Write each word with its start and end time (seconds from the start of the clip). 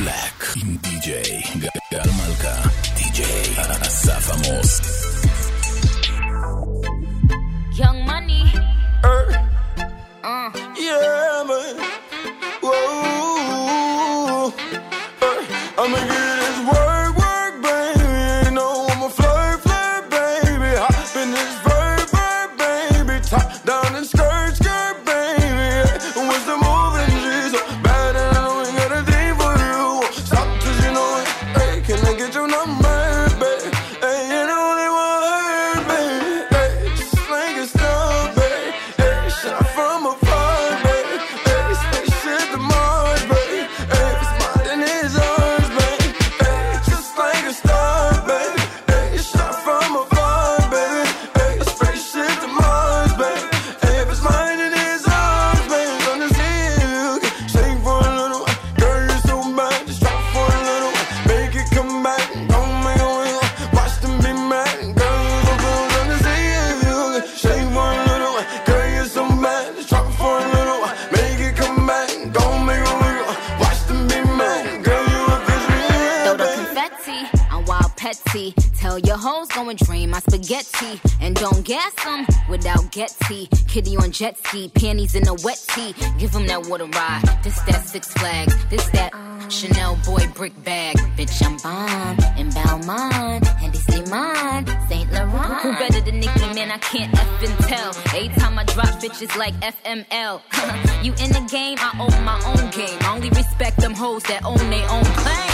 בלק 0.00 0.56
עם 0.56 0.76
די.ג'יי 0.76 1.42
גל 1.92 2.10
מלכה, 2.10 2.68
די.ג'יי 2.96 3.54
אסף 3.82 4.30
עמוס. 4.30 5.09
Jet 84.20 84.36
ski, 84.36 84.68
panties 84.68 85.14
in 85.14 85.26
a 85.26 85.32
wet 85.42 85.58
tee. 85.70 85.94
Give 86.18 86.30
them 86.30 86.46
that 86.46 86.66
water 86.68 86.84
ride. 86.84 87.22
This 87.42 87.58
that 87.60 87.86
Six 87.86 88.12
Flags. 88.12 88.54
This 88.68 88.86
that 88.90 89.10
Chanel 89.48 89.96
boy 90.04 90.26
brick 90.34 90.52
bag. 90.62 90.98
Bitch, 91.16 91.42
I'm 91.42 91.56
bomb 91.64 92.18
in 92.36 92.50
Balmain. 92.50 93.40
And 93.64 93.74
say 93.74 94.02
mine, 94.10 94.66
St. 94.90 95.10
Laurent. 95.10 95.62
Who 95.62 95.72
better 95.72 96.02
than 96.02 96.20
Nicki, 96.20 96.54
man? 96.54 96.70
I 96.70 96.76
can't 96.76 97.14
F 97.14 97.42
and 97.48 97.58
tell. 97.64 97.96
Every 98.14 98.28
time 98.40 98.58
I 98.58 98.64
drop 98.64 98.92
bitches 99.00 99.34
like 99.38 99.54
FML. 99.60 100.42
you 101.02 101.12
in 101.12 101.32
the 101.32 101.48
game, 101.50 101.78
I 101.80 101.90
own 101.98 102.22
my 102.22 102.38
own 102.44 102.70
game. 102.72 102.98
I 103.00 103.14
only 103.14 103.30
respect 103.30 103.78
them 103.78 103.94
hoes 103.94 104.22
that 104.24 104.44
own 104.44 104.58
their 104.68 104.90
own 104.90 105.04
plane. 105.24 105.49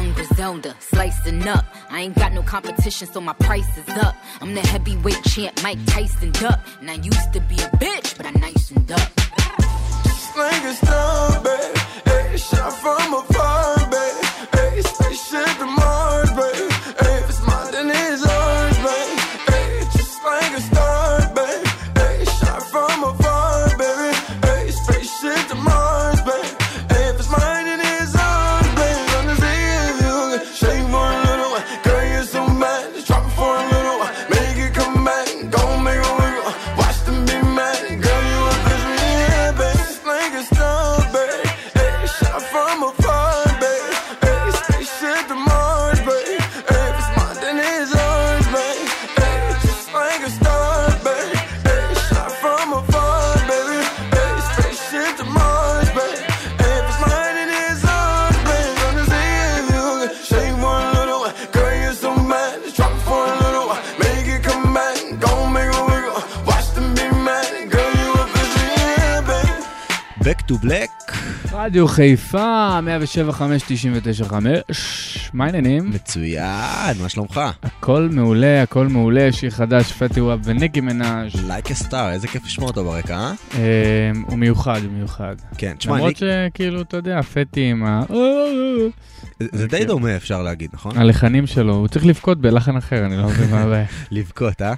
Young 0.00 0.14
Griselda, 0.14 0.74
slicing 0.80 1.46
up. 1.46 1.66
I 1.90 2.00
ain't 2.00 2.14
got 2.14 2.32
no 2.32 2.42
competition, 2.42 3.06
so 3.06 3.20
my 3.20 3.34
price 3.34 3.68
is 3.76 3.86
up. 3.98 4.14
I'm 4.40 4.54
the 4.54 4.62
heavyweight 4.62 5.22
champ, 5.24 5.62
Mike 5.62 5.84
Tyson 5.84 6.30
Duck. 6.32 6.58
And 6.80 6.90
I 6.90 6.94
used 6.94 7.34
to 7.34 7.40
be 7.40 7.56
a 7.56 7.68
bitch, 7.76 8.16
but 8.16 8.24
I 8.24 8.32
nicened 8.32 8.90
up. 8.90 9.10
like 10.38 10.64
a 10.64 10.72
star, 10.72 11.44
baby. 11.44 11.80
Hey, 12.06 12.36
shot 12.38 12.72
from 12.72 13.12
afar, 13.12 13.76
baby. 13.90 14.26
Hey, 14.54 14.80
spaceship 14.80 15.58
to 15.58 15.66
Mars, 15.66 15.79
רדיו 71.70 71.88
חיפה, 71.88 72.78
107.595, 74.30 74.34
מה 75.32 75.44
העניינים? 75.44 75.90
מצוין, 75.90 76.44
מה 77.02 77.08
שלומך? 77.08 77.40
הכל 77.62 78.08
מעולה, 78.12 78.62
הכל 78.62 78.86
מעולה, 78.88 79.32
שיר 79.32 79.50
חדש, 79.50 79.92
פטי 79.92 80.20
וואב 80.20 80.40
וניקי 80.44 80.80
מנאז'. 80.80 81.44
לייק 81.48 81.72
סטאר, 81.72 82.10
איזה 82.10 82.28
כיף 82.28 82.44
לשמוע 82.44 82.68
אותו 82.68 82.84
ברקע, 82.84 83.14
אה? 83.18 83.32
אה, 83.54 83.60
הוא 84.26 84.38
מיוחד, 84.38 84.80
הוא 84.84 84.92
מיוחד. 84.92 85.34
כן, 85.58 85.74
תשמע, 85.78 85.94
למרות 85.96 86.08
ניק- 86.10 86.18
שכאילו, 86.52 86.82
אתה 86.82 86.96
יודע, 86.96 87.22
פטי 87.22 87.70
עם 87.70 87.84
ה... 87.84 88.02
זה 89.52 89.66
די 89.66 89.78
כן. 89.78 89.86
דומה 89.86 90.16
אפשר 90.16 90.42
להגיד, 90.42 90.70
נכון? 90.72 90.98
הלחנים 90.98 91.46
שלו, 91.46 91.74
הוא 91.74 91.88
צריך 91.88 92.06
לבכות 92.06 92.40
בלחן 92.40 92.76
אחר, 92.76 93.06
אני 93.06 93.16
לא 93.16 93.28
מבין 93.28 93.50
מה 93.50 93.60
הבעיה. 93.60 93.86
לבכות, 94.10 94.62
אה? 94.62 94.74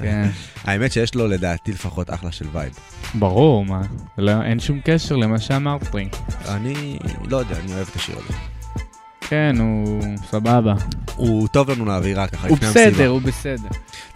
כן, 0.00 0.28
האמת 0.64 0.92
שיש 0.92 1.14
לו 1.14 1.26
לדעתי 1.26 1.72
לפחות 1.72 2.10
אחלה 2.10 2.32
של 2.32 2.46
וייב. 2.52 2.72
ברור, 3.14 3.64
מה. 3.64 3.82
לא, 4.18 4.42
אין 4.42 4.60
שום 4.60 4.80
קשר 4.84 5.16
למה 5.16 5.38
שאמרת 5.38 5.94
לי. 5.94 6.08
אני 6.48 6.98
לא 7.30 7.36
יודע, 7.36 7.56
אני 7.58 7.74
אוהב 7.74 7.86
את 7.90 7.96
השיר 7.96 8.16
הזה. 8.18 8.38
כן, 9.20 9.56
הוא 9.58 10.02
סבבה. 10.30 10.74
הוא 11.16 11.48
טוב 11.48 11.70
לנו 11.70 11.84
לאווירה 11.84 12.26
ככה 12.26 12.48
הוא 12.48 12.56
לפני 12.56 12.68
המסיבה. 12.68 12.90
בסדר, 12.90 13.08
הוא 13.08 13.22
בסדר. 13.22 13.68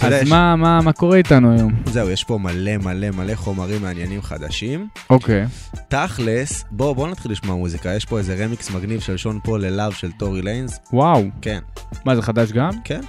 אז 0.05 0.23
יש- 0.23 0.29
מה, 0.31 0.57
מה, 0.57 0.81
מה 0.81 0.93
קורה 0.93 1.17
איתנו 1.17 1.53
היום? 1.59 1.73
זהו, 1.87 2.11
יש 2.11 2.25
פה 2.25 2.39
מלא 2.39 2.77
מלא 2.77 3.11
מלא 3.11 3.35
חומרים 3.35 3.83
מעניינים 3.83 4.23
חדשים. 4.23 4.89
אוקיי. 5.11 5.45
תכלס, 5.89 6.65
בוא, 6.71 6.93
בוא 6.93 7.09
נתחיל 7.09 7.33
לשמוע 7.33 7.57
מוזיקה. 7.57 7.95
יש 7.95 8.05
פה 8.05 8.19
איזה 8.19 8.45
רמיקס 8.45 8.71
מגניב 8.71 9.01
של 9.01 9.17
שון 9.17 9.39
פול 9.45 9.65
ללאב 9.65 9.93
של 9.93 10.11
טורי 10.13 10.43
ליינס. 10.43 10.81
וואו, 10.93 11.23
כן, 11.43 11.59
מה 12.05 12.17
זה 12.17 12.23
חדש 12.23 12.53
גם? 12.53 12.71
כן. 12.85 13.01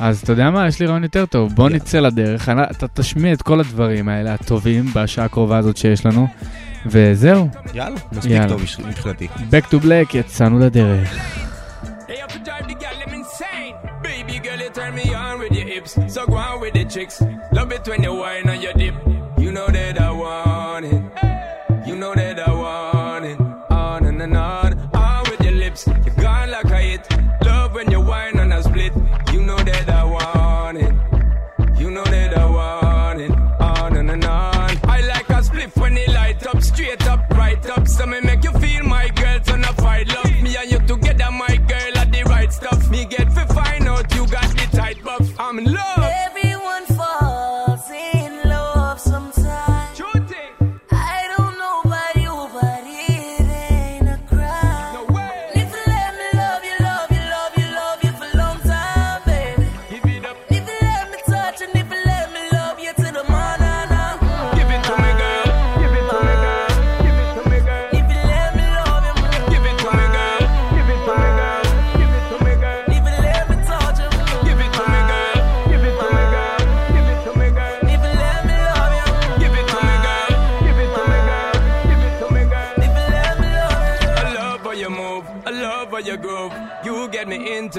אז 0.00 0.20
אתה 0.20 0.32
יודע 0.32 0.50
מה, 0.50 0.66
יש 0.68 0.80
לי 0.80 0.86
רעיון 0.86 1.02
יותר 1.02 1.26
טוב, 1.26 1.54
בוא 1.54 1.64
יאללה. 1.64 1.76
נצא 1.76 2.00
לדרך, 2.00 2.48
אני- 2.48 2.62
אתה 2.70 2.86
תשמיע 2.88 3.32
את 3.32 3.42
כל 3.42 3.60
הדברים 3.60 4.08
האלה 4.08 4.34
הטובים 4.34 4.84
בשעה 4.94 5.24
הקרובה 5.24 5.58
הזאת 5.58 5.76
שיש 5.76 6.06
לנו, 6.06 6.26
וזהו, 6.86 7.48
יאללה, 7.74 7.96
מספיק 8.12 8.30
יאללה. 8.32 8.48
טוב 8.48 8.62
מבחינתי. 8.88 9.28
Back 9.50 9.64
to 9.74 9.84
Black, 9.84 10.16
יצאנו 10.16 10.58
לדרך. 10.58 11.14
Hips. 15.82 16.14
So 16.14 16.26
go 16.26 16.36
on 16.36 16.60
with 16.60 16.74
the 16.74 16.84
chicks. 16.84 17.22
Love 17.52 17.72
it 17.72 17.86
when 17.86 18.02
you 18.02 18.14
whine 18.14 18.48
on 18.48 18.60
your 18.60 18.72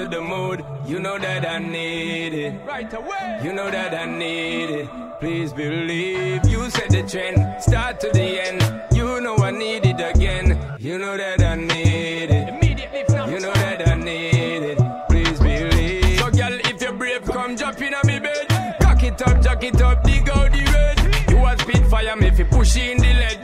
into 0.04 0.16
the 0.16 0.22
mood. 0.22 0.64
You 0.86 1.00
know 1.00 1.18
that 1.18 1.46
I 1.46 1.58
need 1.58 2.34
it. 2.34 2.64
Right 2.66 2.92
away. 2.92 3.40
You 3.42 3.52
know 3.52 3.70
that 3.70 3.94
I 3.94 4.06
need 4.06 4.70
it. 4.70 4.88
Please 5.20 5.52
believe 5.52 6.46
you 6.46 6.70
set 6.70 6.90
the 6.90 7.02
trend. 7.02 7.62
Start 7.62 8.00
to 8.00 8.10
the 8.10 8.46
end. 8.46 8.62
You 8.94 9.20
know 9.20 9.36
I 9.36 9.50
need 9.50 9.86
it 9.86 10.00
again. 10.00 10.58
You 10.78 10.98
know 10.98 11.16
that 11.16 11.42
I 11.42 11.54
need 11.56 12.30
it. 12.30 12.48
Immediately 12.48 13.04
You 13.32 13.40
know 13.40 13.54
that 13.54 13.88
I 13.88 13.94
need 13.94 14.62
it. 14.72 14.78
Please 15.08 15.38
believe. 15.38 16.18
So, 16.18 16.30
girl, 16.30 16.58
if 16.70 16.82
you're 16.82 16.92
brave, 16.92 17.24
come 17.24 17.56
jump 17.56 17.80
in 17.80 17.94
on 17.94 18.06
me 18.06 18.18
bed. 18.18 18.48
Cock 18.80 19.02
it 19.02 19.22
up, 19.22 19.42
jack 19.42 19.64
it 19.64 19.80
up, 19.80 20.02
dig 20.04 20.28
out 20.30 20.52
the 20.52 20.64
red. 20.74 21.30
You 21.30 21.38
a 21.46 21.56
spit 21.58 21.86
fire, 21.86 22.16
me 22.16 22.30
fi 22.30 22.44
push 22.44 22.76
in 22.76 22.98
the 22.98 23.12
leg. 23.14 23.43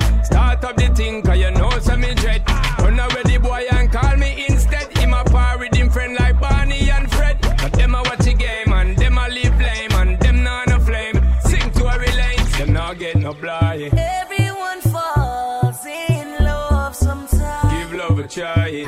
No 13.32 13.40
blind. 13.40 13.94
Everyone 13.96 14.80
falls 14.80 15.84
in 15.86 16.44
love 16.44 16.94
sometimes. 16.94 17.72
Give 17.72 17.98
love 17.98 18.18
a 18.18 18.26
try. 18.28 18.84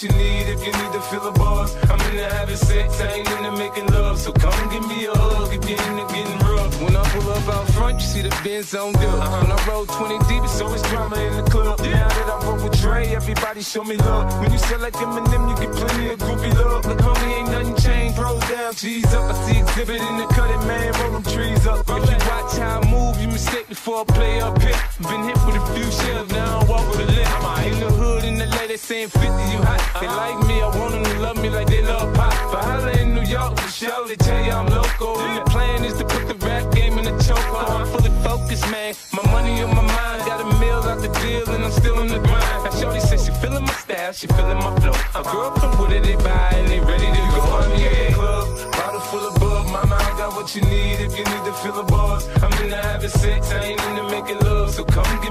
What 0.00 0.10
you 0.10 0.18
need 0.18 0.48
if 0.48 0.64
you 0.64 0.72
need 0.72 0.92
to 0.94 1.00
fill 1.12 1.28
a 1.28 1.32
buzz. 1.32 1.76
I'm 1.90 2.00
into 2.00 2.24
having 2.24 2.56
sex, 2.56 3.00
I 3.02 3.20
ain't 3.20 3.30
into 3.32 3.52
making 3.52 3.86
love. 3.88 4.18
So 4.18 4.32
come 4.32 4.70
give 4.70 4.88
me 4.88 5.04
a 5.04 5.12
hug 5.12 5.52
if 5.52 5.68
you're 5.68 5.76
into 5.76 6.06
getting 6.14 6.38
rough. 6.38 6.72
When 6.80 6.96
I 6.96 7.04
pull 7.12 7.28
up 7.28 7.46
out 7.48 7.68
front, 7.74 8.00
you 8.00 8.06
see 8.06 8.22
the 8.22 8.30
Benz 8.42 8.74
on 8.74 8.94
dub. 8.94 9.02
Uh-huh. 9.04 9.44
When 9.44 9.52
I 9.52 9.68
roll 9.68 9.84
20 9.84 10.18
deep, 10.20 10.42
it's 10.42 10.58
always 10.62 10.80
drama 10.88 11.16
in 11.20 11.44
the 11.44 11.50
club. 11.50 11.80
Now 11.80 12.08
that 12.08 12.28
I 12.32 12.46
roll 12.46 12.64
with 12.64 12.80
Dre, 12.80 13.08
everybody 13.08 13.60
show 13.60 13.84
me 13.84 13.96
love. 13.96 14.40
When 14.40 14.50
you 14.50 14.56
sell 14.56 14.80
like 14.80 14.94
Eminem, 14.94 15.50
you 15.50 15.66
get 15.66 15.76
plenty 15.76 16.08
of 16.08 16.18
groupie 16.18 16.54
love. 16.54 16.86
Look, 16.86 16.98
homie, 17.00 17.36
ain't 17.36 17.50
nothing 17.50 17.76
changed. 17.76 18.16
Roll 18.16 18.40
down, 18.40 18.72
cheese 18.72 19.12
up. 19.12 19.28
I 19.28 19.34
see 19.44 19.60
Xzibit 19.60 20.00
in 20.00 20.16
the 20.16 20.26
cutting, 20.32 20.66
man. 20.66 20.94
Roll 21.02 21.12
them 21.12 21.24
trees 21.24 21.66
up. 21.66 21.84
If 21.86 22.08
you 22.08 22.16
watch 22.24 22.56
how 22.56 22.80
I 22.80 22.90
move, 22.90 23.20
you 23.20 23.28
mistake 23.28 23.68
before 23.68 24.00
I 24.00 24.04
play 24.04 24.40
up 24.40 24.62
here. 24.62 24.80
Been 25.02 25.24
hit 25.28 25.36
with 25.44 25.60
a 25.60 25.66
few 25.76 25.90
shells, 25.92 26.30
now 26.30 26.60
I 26.60 26.64
walk 26.64 26.88
with 26.88 27.00
a 27.00 27.12
limp. 27.12 27.28
In 27.60 27.78
the 27.78 27.92
hood, 27.92 28.24
in 28.24 28.38
the 28.38 28.46
LA, 28.46 28.66
they 28.66 28.78
saying 28.78 29.10
50, 29.10 29.26
you 29.26 29.28
hot. 29.28 29.49
They 29.98 30.06
like 30.06 30.46
me, 30.46 30.62
I 30.62 30.68
want 30.68 30.92
them 30.92 31.04
to 31.04 31.18
love 31.18 31.42
me 31.42 31.50
like 31.50 31.66
they 31.66 31.82
love 31.82 32.14
pop. 32.14 32.32
But 32.52 32.64
holla 32.64 32.92
in 32.92 33.14
New 33.14 33.22
York, 33.22 33.58
sure, 33.68 34.06
they 34.06 34.16
tell 34.16 34.44
you 34.44 34.52
I'm 34.52 34.66
local. 34.66 35.14
The 35.16 35.42
plan 35.50 35.84
is 35.84 35.94
to 35.98 36.04
put 36.04 36.28
the 36.28 36.34
rap 36.46 36.72
game 36.72 36.98
in 36.98 37.04
the 37.04 37.16
chokehold. 37.24 37.70
I'm 37.70 37.86
fully 37.86 38.10
focused, 38.22 38.70
man. 38.70 38.94
My 39.12 39.24
money 39.32 39.60
on 39.62 39.74
my 39.74 39.82
mind, 39.82 40.24
got 40.26 40.40
a 40.40 40.58
meal 40.60 40.82
out 40.90 41.00
the 41.02 41.08
deal, 41.20 41.48
and 41.50 41.64
I'm 41.64 41.72
still 41.72 41.98
in 42.00 42.08
the 42.08 42.20
grind. 42.20 42.64
Now, 42.64 42.70
Shorty 42.70 43.00
says 43.00 43.24
she 43.26 43.32
feeling 43.42 43.64
my 43.64 43.72
style, 43.72 44.12
she 44.12 44.26
feeling 44.28 44.58
my 44.58 44.72
flow. 44.78 44.94
A 45.18 45.22
girl 45.24 45.50
from 45.56 45.76
Wooded, 45.78 46.04
they 46.04 46.16
buy, 46.16 46.50
and 46.54 46.68
they 46.68 46.80
ready 46.80 47.06
to 47.06 47.22
go. 47.34 47.42
I'm 47.58 47.72
in 47.72 48.06
the 48.06 48.14
club, 48.14 48.72
bottle 48.72 49.00
full 49.00 49.26
of 49.26 49.34
bub. 49.40 49.66
Mama, 49.66 49.96
I 49.96 50.10
got 50.16 50.34
what 50.34 50.54
you 50.54 50.62
need 50.62 51.00
if 51.00 51.18
you 51.18 51.24
need 51.24 51.44
to 51.44 51.52
fill 51.62 51.78
a 51.80 51.84
buzz. 51.84 52.28
I'm 52.42 52.52
into 52.62 52.76
having 52.76 53.10
sex, 53.10 53.50
I 53.52 53.64
ain't 53.64 53.82
into 53.88 54.04
making 54.04 54.38
love. 54.38 54.70
So 54.70 54.84
come 54.84 55.20
give 55.20 55.29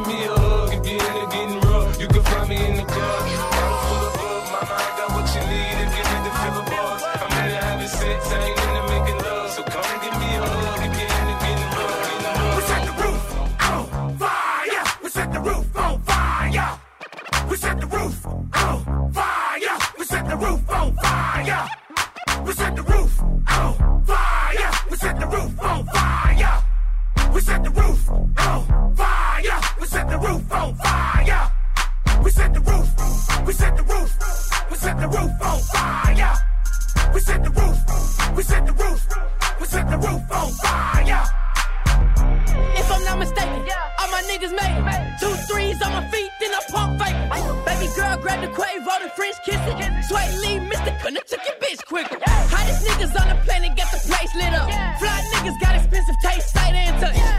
Baby 47.79 47.93
girl, 47.95 48.17
grab 48.17 48.41
the 48.41 48.47
Quavo, 48.47 49.03
the 49.03 49.09
French 49.15 49.35
kissing. 49.45 49.79
Sway 50.03 50.27
Lee, 50.41 50.59
Mr. 50.67 51.01
Couldn't 51.01 51.25
took 51.27 51.39
your 51.45 51.55
bitch 51.63 51.85
quicker. 51.85 52.19
Hottest 52.27 52.85
niggas 52.85 53.21
on 53.21 53.29
the 53.29 53.41
planet, 53.45 53.77
got 53.77 53.89
the 53.89 53.99
place 53.99 54.35
lit 54.35 54.53
up. 54.53 54.67
Fly 54.99 55.21
niggas 55.31 55.57
got 55.61 55.75
expensive 55.75 56.15
taste, 56.21 56.51
sight 56.51 56.75
and 56.75 56.99
touch. 56.99 57.38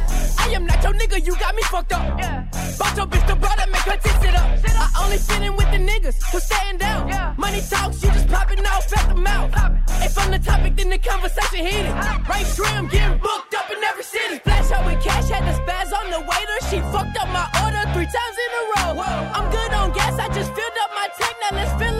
Your 0.90 0.98
nigga, 0.98 1.24
you 1.24 1.36
got 1.36 1.54
me 1.54 1.62
fucked 1.70 1.92
up. 1.92 2.02
Yeah. 2.18 2.50
Bought 2.76 2.96
your 2.96 3.06
bitch 3.06 3.24
the 3.28 3.36
brother, 3.36 3.62
make 3.70 3.86
her 3.86 3.96
tits 3.96 4.20
sit 4.20 4.34
up. 4.34 4.58
I 4.74 5.04
only 5.04 5.18
fit 5.18 5.40
in 5.40 5.54
with 5.54 5.70
the 5.70 5.78
niggas 5.78 6.18
who 6.32 6.40
staying 6.40 6.78
down. 6.78 7.06
Yeah. 7.06 7.32
Money 7.38 7.62
talks, 7.62 8.02
you 8.02 8.10
just 8.10 8.26
popping 8.26 8.66
off 8.66 8.92
at 8.98 9.08
the 9.08 9.14
mouth. 9.14 9.54
If 10.02 10.18
I'm 10.18 10.32
the 10.32 10.40
topic, 10.40 10.74
then 10.74 10.90
the 10.90 10.98
conversation 10.98 11.64
heated. 11.64 11.94
Right 12.26 12.46
trim, 12.56 12.88
getting 12.88 13.18
booked 13.22 13.54
up 13.54 13.70
in 13.70 13.78
every 13.84 14.02
city. 14.02 14.40
Flash 14.42 14.72
out 14.72 14.84
with 14.84 15.00
cash, 15.00 15.28
had 15.28 15.46
the 15.46 15.54
spaz 15.62 15.94
on 15.94 16.10
the 16.10 16.20
waiter. 16.26 16.58
She 16.66 16.82
fucked 16.90 17.16
up 17.22 17.28
my 17.30 17.46
order 17.62 17.86
three 17.94 18.10
times 18.10 18.36
in 18.42 18.50
a 18.58 18.62
row. 18.74 18.98
I'm 19.30 19.46
good 19.52 19.72
on 19.72 19.92
gas, 19.92 20.18
I 20.18 20.26
just 20.34 20.50
filled 20.58 20.78
up 20.82 20.90
my 20.90 21.06
tank. 21.16 21.36
Now 21.38 21.56
let's 21.56 21.70
fill 21.78 21.99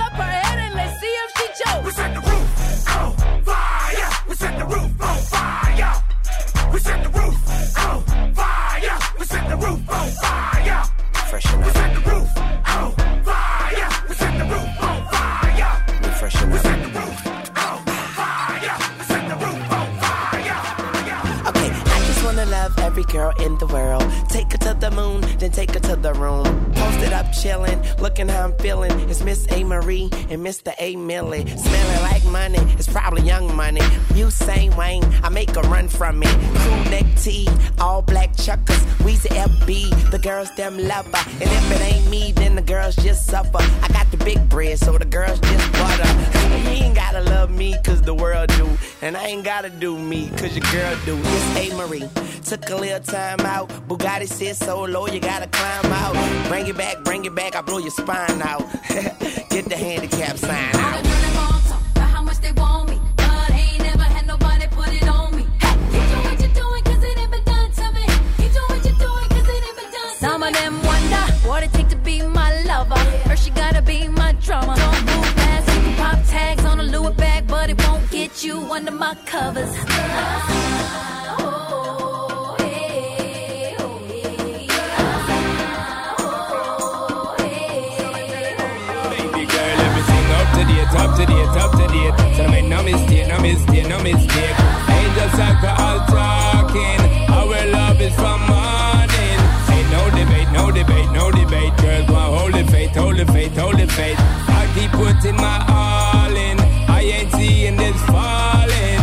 Marie 29.91 30.09
and 30.31 30.47
Mr. 30.47 30.73
A. 30.79 30.95
Millie. 30.95 31.45
Smelling 31.49 32.03
like 32.03 32.25
money, 32.27 32.59
it's 32.79 32.87
probably 32.87 33.23
young 33.23 33.57
money. 33.57 33.81
You 34.15 34.27
Usain 34.27 34.77
Wayne, 34.77 35.03
I 35.25 35.29
make 35.31 35.57
a 35.57 35.63
run 35.63 35.89
from 35.89 36.23
it. 36.23 36.29
Crew 36.29 36.91
neck 36.91 37.07
tee, 37.17 37.49
all 37.81 38.01
black 38.01 38.30
chuckers. 38.45 38.79
Weezy 39.05 39.29
FB, 39.29 40.11
the 40.11 40.19
girls 40.19 40.55
them 40.57 40.77
love 40.79 41.07
her. 41.07 41.31
And 41.41 41.51
if 41.51 41.71
it 41.73 41.81
ain't 41.81 42.11
me, 42.11 42.33
then 42.33 42.55
the 42.55 42.63
girls 42.63 42.97
just 42.97 43.27
suffer. 43.27 43.59
I 43.59 43.89
got 43.89 44.11
the 44.11 44.17
big 44.19 44.49
bread, 44.49 44.79
so 44.79 44.97
the 44.99 45.05
girls 45.05 45.41
just 45.41 45.73
butter. 45.73 46.09
You 46.49 46.85
ain't 46.85 46.95
gotta 46.95 47.21
love 47.21 47.51
me, 47.51 47.77
cause 47.85 48.03
the 48.03 48.15
world 48.15 48.49
do. 48.57 48.69
And 49.03 49.17
I 49.17 49.27
ain't 49.27 49.45
gotta 49.45 49.71
do 49.71 49.99
me, 49.99 50.29
cause 50.37 50.57
your 50.57 50.67
girl 50.73 50.97
do. 51.05 51.17
Miss 51.17 51.57
A. 51.57 51.77
Marie 51.77 52.09
took 52.45 52.69
a 52.71 52.77
little 52.77 53.01
time 53.01 53.41
out. 53.41 53.69
Bugatti 53.89 54.29
sit 54.29 54.57
so 54.57 54.83
low, 54.85 55.07
you 55.07 55.21
gotta 55.21 55.47
climb 55.47 55.93
out. 55.93 56.49
Bring 56.49 56.67
it 56.67 56.77
back, 56.77 57.03
bring 57.05 57.25
it 57.25 57.35
back, 57.35 57.55
I 57.57 57.63
blow 57.63 57.79
your 57.79 57.91
spine 57.91 58.43
out. 58.43 58.63
Get 59.51 59.69
the 59.69 59.77
handicap 59.77 60.37
sign 60.37 60.75
All 60.75 60.81
out. 60.81 61.03
the 61.03 61.09
girls 61.09 61.69
talk 61.69 61.83
about 61.93 62.11
how 62.11 62.23
much 62.23 62.39
they 62.39 62.53
want 62.53 62.91
me, 62.91 63.00
drama. 74.51 74.75
Don't 74.75 75.01
move 75.07 75.27
fast, 75.39 75.67
you 75.69 75.81
can 75.85 75.95
pop 75.95 76.19
tags 76.27 76.65
on 76.65 76.81
a 76.81 76.83
Louis 76.83 77.15
bag, 77.15 77.47
but 77.47 77.71
it 77.71 77.79
won't 77.87 78.11
get 78.11 78.43
you 78.43 78.57
under 78.73 78.91
my 78.91 79.15
covers. 79.27 79.73
Top 90.91 91.15
to 91.17 91.25
the 91.25 91.39
top 91.55 91.71
to 91.79 91.87
the 91.95 92.35
So 92.35 92.43
I 92.43 92.51
make 92.51 92.65
no 92.65 92.83
mistake, 92.83 93.29
no 93.29 93.39
mistake, 93.39 93.87
no 93.87 93.99
mistake. 94.03 94.57
Angels 94.99 95.35
like 95.39 95.63
all 95.79 96.01
talking. 96.11 97.01
Our 97.39 97.67
love 97.77 98.01
is 98.01 98.15
from 98.17 98.41
morning. 98.51 99.39
Ain't 99.75 99.89
no 99.95 100.03
debate, 100.19 100.51
no 100.51 100.65
debate, 100.73 101.11
no 101.13 101.31
debate. 101.31 101.73
Girls 101.77 102.11
want 102.11 102.31
holy 102.39 102.65
faith, 102.65 102.97
holy 102.97 103.25
faith, 103.25 103.57
holy 103.57 103.87
faith. 103.87 104.40
Putting 105.01 105.37
my 105.37 105.59
all 105.67 106.37
in. 106.37 106.61
I 106.97 107.01
ain't 107.01 107.33
seeing 107.33 107.77
this 107.77 108.01
falling. 108.13 109.03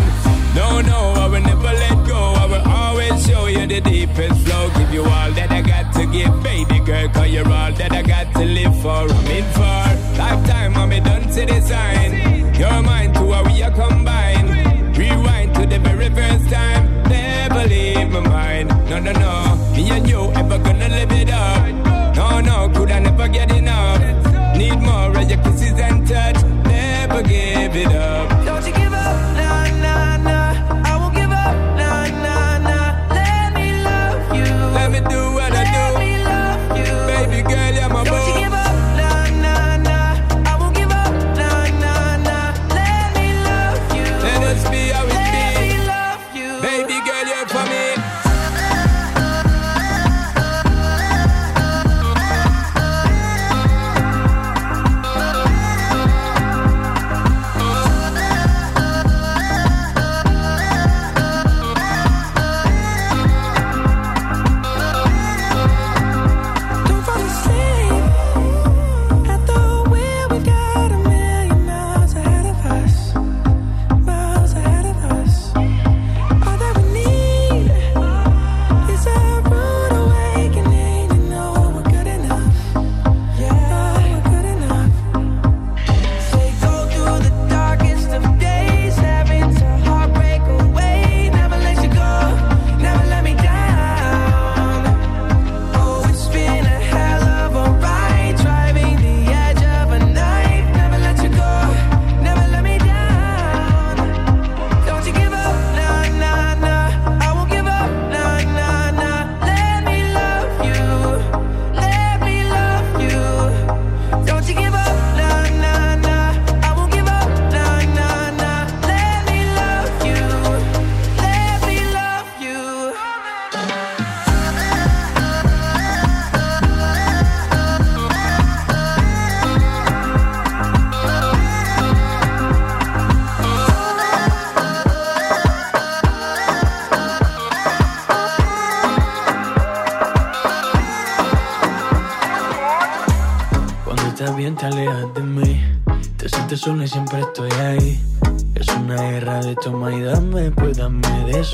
No, 0.54 0.80
no, 0.82 1.00
I 1.24 1.28
will 1.28 1.42
never 1.42 1.74
let 1.84 1.98
go. 2.06 2.22
I 2.44 2.46
will 2.46 2.66
always 2.82 3.26
show 3.26 3.48
you 3.48 3.66
the 3.66 3.82
deepest 3.82 4.38
flow. 4.46 4.70
Give 4.78 4.94
you 4.94 5.02
all 5.02 5.32
that 5.32 5.50
I 5.50 5.62
got 5.62 5.92
to 5.96 6.06
give, 6.06 6.34
baby 6.44 6.80
girl. 6.86 7.10
Cause 7.10 7.30
you're 7.30 7.52
all 7.52 7.72
that 7.72 7.92
I 7.92 8.04
got 8.04 8.32
to 8.36 8.46
live 8.46 8.80
for. 8.80 9.10
I'm 9.10 9.28
in 9.38 9.46
for 9.58 9.88
lifetime, 10.22 10.76
I'm 10.76 11.04
done 11.04 11.28
to 11.34 11.46
design. 11.48 12.07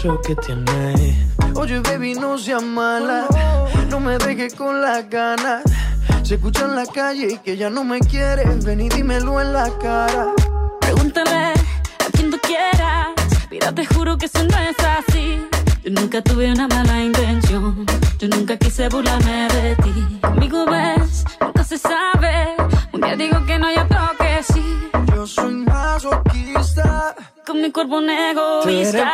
Eso 0.03 0.19
que 0.21 0.35
tienes 0.35 1.15
Oye 1.55 1.79
baby 1.79 2.13
no 2.15 2.37
seas 2.37 2.61
mala 2.61 3.25
No 3.89 4.01
me 4.01 4.17
dejes 4.17 4.53
con 4.53 4.81
las 4.81 5.09
ganas 5.09 5.63
Se 6.23 6.35
escucha 6.35 6.65
en 6.65 6.75
la 6.75 6.85
calle 6.85 7.39
que 7.43 7.55
ya 7.55 7.69
no 7.69 7.85
me 7.85 7.99
quieres 7.99 8.65
Ven 8.65 8.81
y 8.81 8.89
dímelo 8.89 9.39
en 9.39 9.53
la 9.53 9.69
cara 9.79 10.33
Pregúntale 10.81 11.31
a 11.31 12.11
quien 12.11 12.29
tú 12.29 12.37
quieras. 12.39 13.07
Mira, 13.49 13.71
te 13.71 13.85
juro 13.85 14.17
que 14.17 14.25
eso 14.25 14.43
no 14.43 14.57
es 14.59 14.75
así. 14.79 15.41
Yo 15.83 15.91
nunca 15.91 16.21
tuve 16.21 16.51
una 16.51 16.67
mala 16.67 17.01
intención. 17.01 17.85
Yo 18.19 18.27
nunca 18.27 18.57
quise 18.57 18.89
burlarme 18.89 19.47
de 19.47 19.75
ti. 19.77 20.19
Conmigo 20.21 20.65
ves, 20.65 21.23
nunca 21.39 21.63
se 21.63 21.77
sabe. 21.77 22.55
Un 22.91 22.99
día 23.01 23.15
digo 23.15 23.45
que 23.45 23.57
no, 23.57 23.71
y 23.71 23.77
otro 23.77 23.99
que 24.19 24.43
sí. 24.53 24.89
Yo 25.15 25.25
soy 25.25 25.53
masoquista 25.53 27.15
Con 27.45 27.61
mi 27.61 27.71
cuerpo 27.71 27.97
un 27.97 28.09
egoísta. 28.09 29.13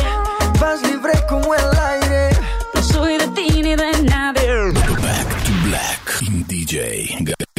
די-ג'יי 6.71 7.05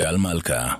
גל 0.00 0.16
מלכה, 0.16 0.75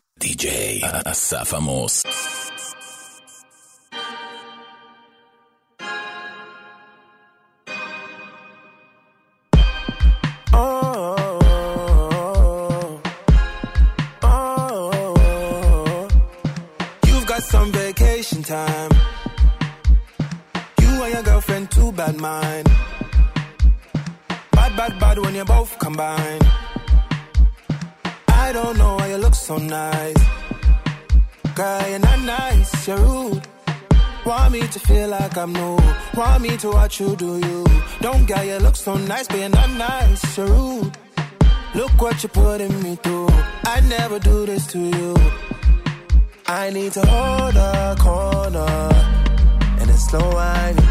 oh, 14.23 16.09
you've 17.07 17.27
got 17.27 17.43
Some 17.43 17.71
vacation 17.73 18.43
time. 18.43 18.93
You 20.81 20.91
and 21.05 21.13
your 21.15 21.23
girlfriend, 21.23 21.71
too 21.71 21.93
bad 21.93 22.17
mind. 22.17 22.67
Bad, 24.57 24.73
bad, 24.79 24.93
bad 25.01 25.19
when 25.19 25.35
you're 25.35 25.45
both 25.45 25.79
combined. 25.79 26.62
I 28.45 28.51
don't 28.51 28.77
know 28.77 28.97
why 28.97 29.07
you 29.07 29.19
look 29.19 29.37
so 29.37 29.57
nice. 29.57 30.23
Girl, 31.55 31.89
you're 31.89 31.99
not 32.01 32.21
nice, 32.23 32.89
you're 32.89 32.99
rude. 32.99 33.43
Want 34.27 34.53
me 34.53 34.61
to 34.67 34.81
feel 34.81 35.09
like 35.09 35.37
I'm 35.39 35.53
new. 35.53 35.79
Want 36.15 36.43
me 36.43 36.57
to 36.57 36.69
watch 36.71 37.01
you 37.01 37.15
do 37.15 37.39
you. 37.39 37.65
Don't 38.01 38.27
get 38.27 38.45
you 38.47 38.59
look 38.59 38.75
so 38.75 38.97
nice, 38.97 39.29
being 39.29 39.43
you're 39.43 39.61
not 39.61 39.71
nice, 39.71 40.37
you're 40.37 40.49
rude. 40.49 40.93
Look 41.77 41.93
what 42.03 42.21
you're 42.23 42.31
putting 42.31 42.83
me 42.83 42.97
through. 42.97 43.29
I 43.75 43.81
never 43.89 44.19
do 44.19 44.45
this 44.45 44.67
to 44.73 44.79
you. 44.79 45.17
I 46.47 46.71
need 46.71 46.93
to 46.95 47.07
hold 47.07 47.57
a 47.57 47.97
corner. 48.07 48.75
And 49.79 49.87
then 49.89 49.99
slow 50.09 50.29
whining. 50.35 50.91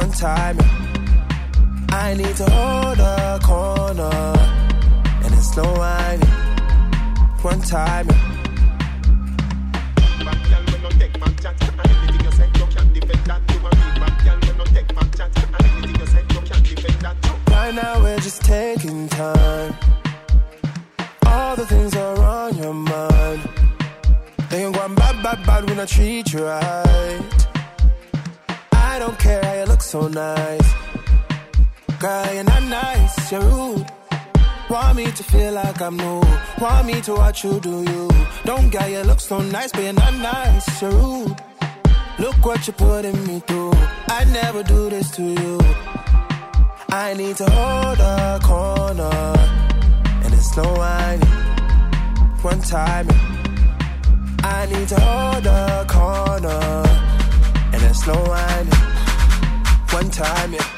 One 0.00 0.12
time. 0.12 0.58
I 1.88 2.14
need 2.14 2.36
to 2.36 2.46
hold 2.50 2.98
a 2.98 3.40
corner 3.42 4.65
one 5.56 6.20
time, 7.62 8.08
yeah. 8.08 8.32
Right 17.48 17.74
now 17.74 18.02
we're 18.02 18.18
just 18.18 18.42
taking 18.42 19.08
time. 19.08 19.74
All 21.24 21.56
the 21.56 21.64
things 21.64 21.96
are 21.96 22.18
on 22.18 22.58
your 22.58 22.74
mind. 22.74 23.48
They 24.50 24.66
ain't 24.66 24.74
going 24.74 24.94
bad, 24.94 25.22
bad, 25.22 25.46
bad 25.46 25.70
when 25.70 25.80
I 25.80 25.86
treat 25.86 26.34
you 26.34 26.44
right. 26.44 27.22
I 28.72 28.98
don't 28.98 29.18
care 29.18 29.42
how 29.42 29.54
you 29.54 29.64
look 29.64 29.80
so 29.80 30.06
nice. 30.08 30.74
Girl, 31.98 32.34
you're 32.34 32.44
not 32.44 32.62
nice, 32.64 33.32
you're 33.32 33.40
rude. 33.40 33.86
Want 34.68 34.96
me 34.96 35.06
to 35.12 35.22
feel 35.22 35.52
like 35.52 35.80
I'm 35.80 35.96
new. 35.96 36.20
Want 36.60 36.86
me 36.88 37.00
to 37.02 37.12
watch 37.12 37.44
you 37.44 37.60
do 37.60 37.82
you. 37.82 38.10
Don't 38.44 38.68
get 38.68 38.90
your 38.90 39.04
look 39.04 39.20
so 39.20 39.38
nice, 39.38 39.70
but 39.70 39.84
you're 39.84 39.92
not 39.92 40.14
nice. 40.14 40.82
You're 40.82 40.90
rude. 40.90 41.36
Look 42.18 42.44
what 42.44 42.66
you're 42.66 42.74
putting 42.74 43.26
me 43.28 43.40
through. 43.46 43.72
I 44.08 44.24
never 44.32 44.64
do 44.64 44.90
this 44.90 45.10
to 45.12 45.22
you. 45.22 45.60
I 46.88 47.14
need 47.14 47.36
to 47.36 47.48
hold 47.48 48.00
a 48.00 48.40
corner. 48.42 49.34
And 50.24 50.34
it's 50.34 50.50
slow 50.52 50.74
whining. 50.74 51.28
One 52.42 52.60
time. 52.60 53.06
I 54.42 54.66
need 54.66 54.88
to 54.88 55.00
hold 55.00 55.46
a 55.46 55.86
corner. 55.88 56.82
And 57.72 57.82
it's 57.84 58.02
slow 58.02 58.14
whining. 58.14 58.74
One 59.92 60.10
time, 60.10 60.54
yeah. 60.54 60.75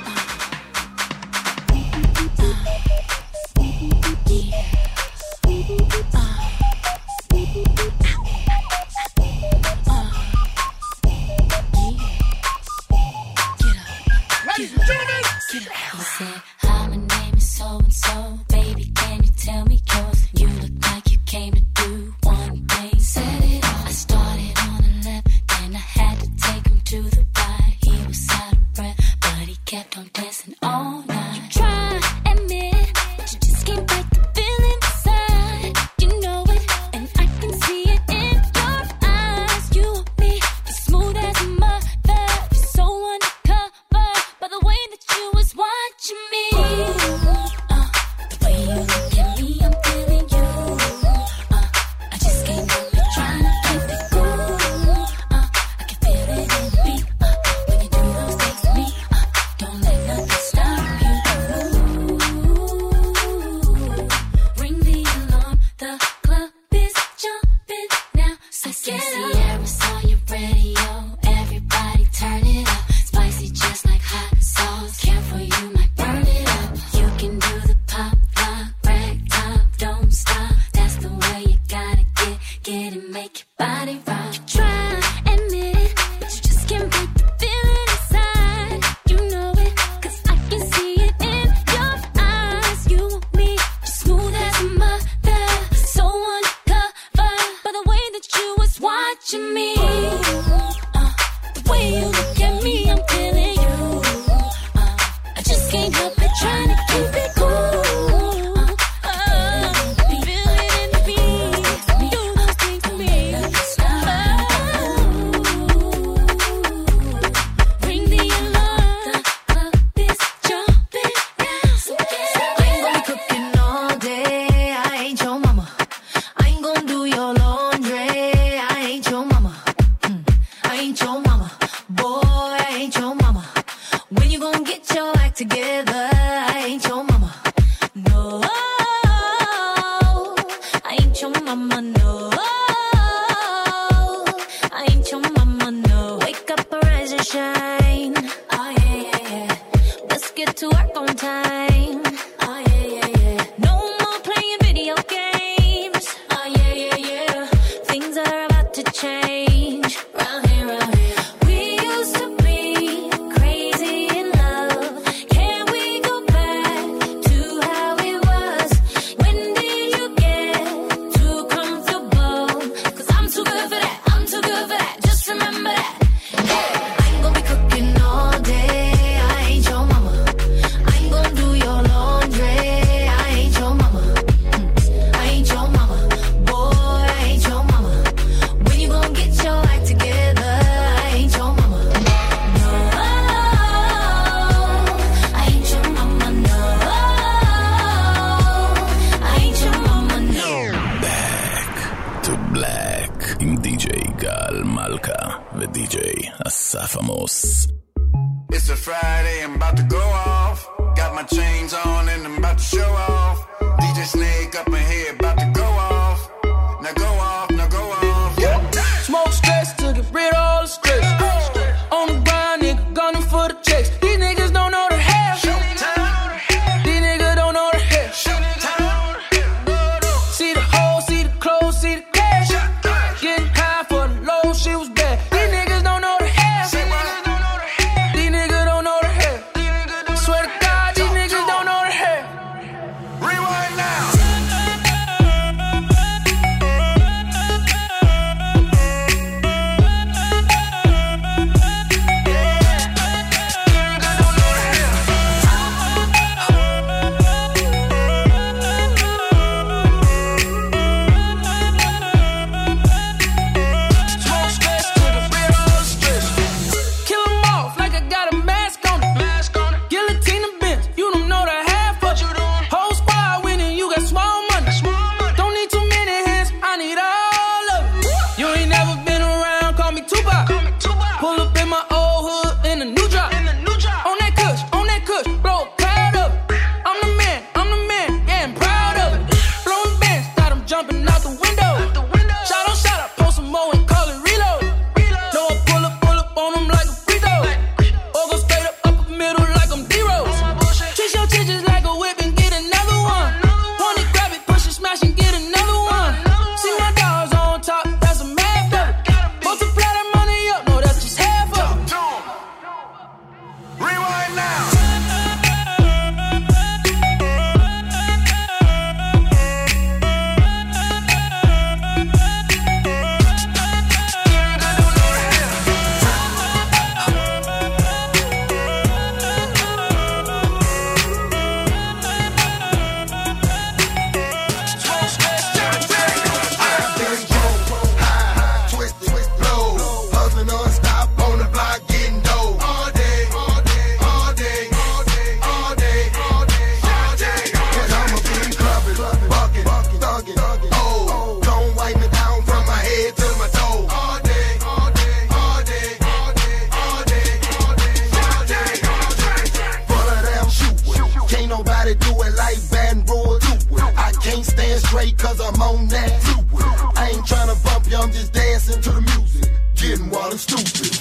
straight 364.99 365.19
cause 365.19 365.41
I'm 365.41 365.61
on 365.63 365.89
that. 365.89 366.93
I 366.97 367.11
ain't 367.11 367.27
trying 367.27 367.55
to 367.55 367.63
bump 367.63 367.91
you, 367.91 367.97
I'm 367.97 368.11
just 368.11 368.33
dancing 368.33 368.83
to 368.83 368.91
the 368.91 369.01
music. 369.01 369.53
Getting 369.77 370.11
wild 370.11 370.33
and 370.33 370.41
stupid. 370.41 370.98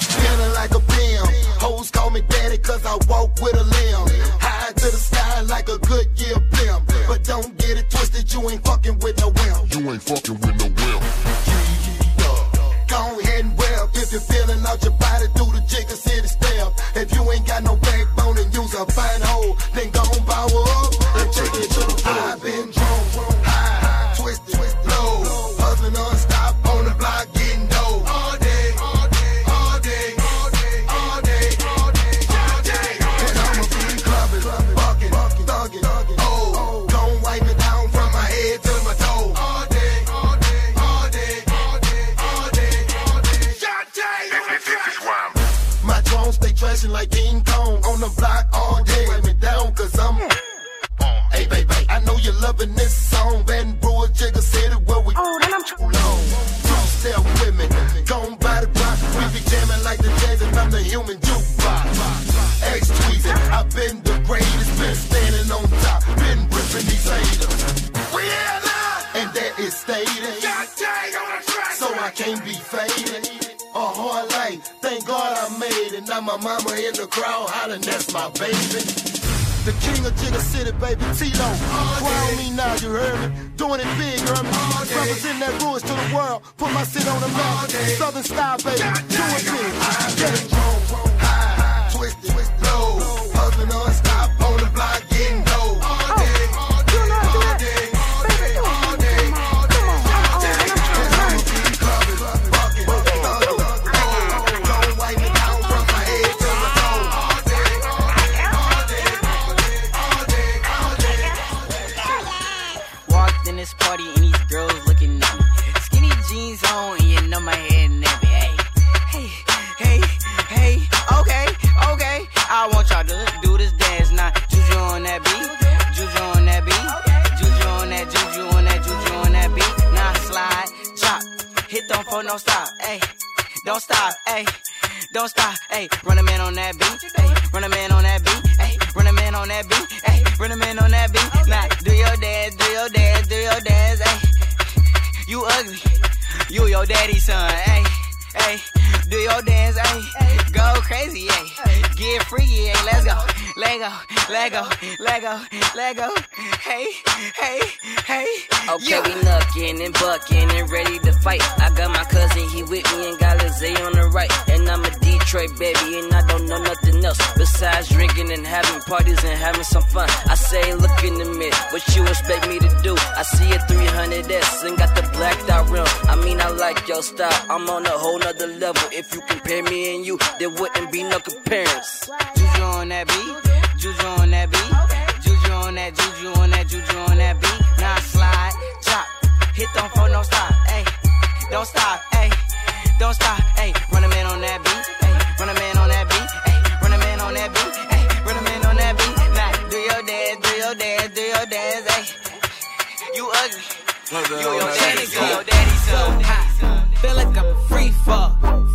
Ugly, 203.38 203.62
you 204.10 204.50
your 204.50 204.60
daddy's 204.60 205.12
son, 205.12 205.28
your 205.28 205.44
daddy's 205.44 205.82
son. 205.82 206.20
hot. 206.20 206.98
Feel 207.00 207.16
like 207.16 207.36
I'm 207.36 207.46
a 207.46 207.60
free 207.68 207.90
fall. 208.04 208.30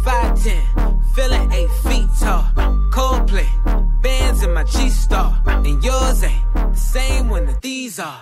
5'10, 0.06 1.15
feeling 1.15 1.52
8 1.52 1.69
feet 1.86 2.08
tall. 2.19 2.43
Coldplay, 2.95 3.49
bands 4.02 4.43
in 4.43 4.54
my 4.54 4.63
G 4.63 4.89
Star. 4.89 5.41
And 5.45 5.84
yours 5.84 6.23
ain't 6.23 6.54
the 6.54 6.76
same 6.76 7.30
one 7.30 7.45
that 7.45 7.62
these 7.62 7.99
are. 7.99 8.21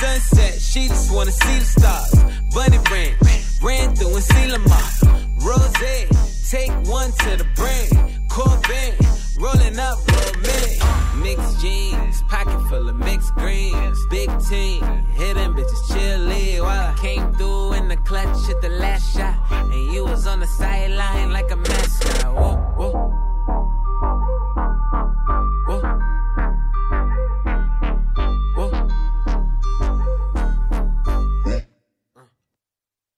Sunset, 0.00 0.54
she 0.60 0.88
just 0.88 1.12
wanna 1.12 1.32
see 1.32 1.58
the 1.58 1.64
stars. 1.64 2.14
Bunny 2.54 2.78
branch, 2.88 3.16
ran 3.62 3.94
through 3.96 4.14
and 4.14 4.24
see 4.24 4.46
Lamar. 4.52 4.88
Rose, 5.46 5.72
take 6.50 6.72
one 6.98 7.10
to 7.22 7.30
the 7.40 7.46
brain. 7.54 7.90
Corbin, 8.28 8.92
rolling 9.38 9.78
up, 9.78 9.98
roll 10.10 10.32
me. 10.42 10.43
Mixed 10.43 10.43
jeans, 10.43 10.43
pocket 12.44 12.68
full 12.68 12.88
of 12.88 12.96
mixed 12.96 13.34
greens. 13.34 14.06
Big 14.06 14.30
team, 14.40 14.82
hidden 15.18 15.54
bitches 15.54 15.88
chilly 15.88 16.60
while 16.60 16.92
I 16.92 16.94
came 16.98 17.32
through 17.34 17.72
in 17.74 17.88
the 17.88 17.96
clutch 17.96 18.48
at 18.48 18.60
the 18.60 18.68
last 18.68 19.14
shot. 19.14 19.36
And 19.50 19.92
you 19.92 20.04
was 20.04 20.26
on 20.26 20.40
the 20.40 20.46
sideline 20.46 21.32
like 21.32 21.50
a 21.50 21.56
mascot. 21.56 22.34
Whoa. 22.34 22.56
Whoa. 22.76 23.20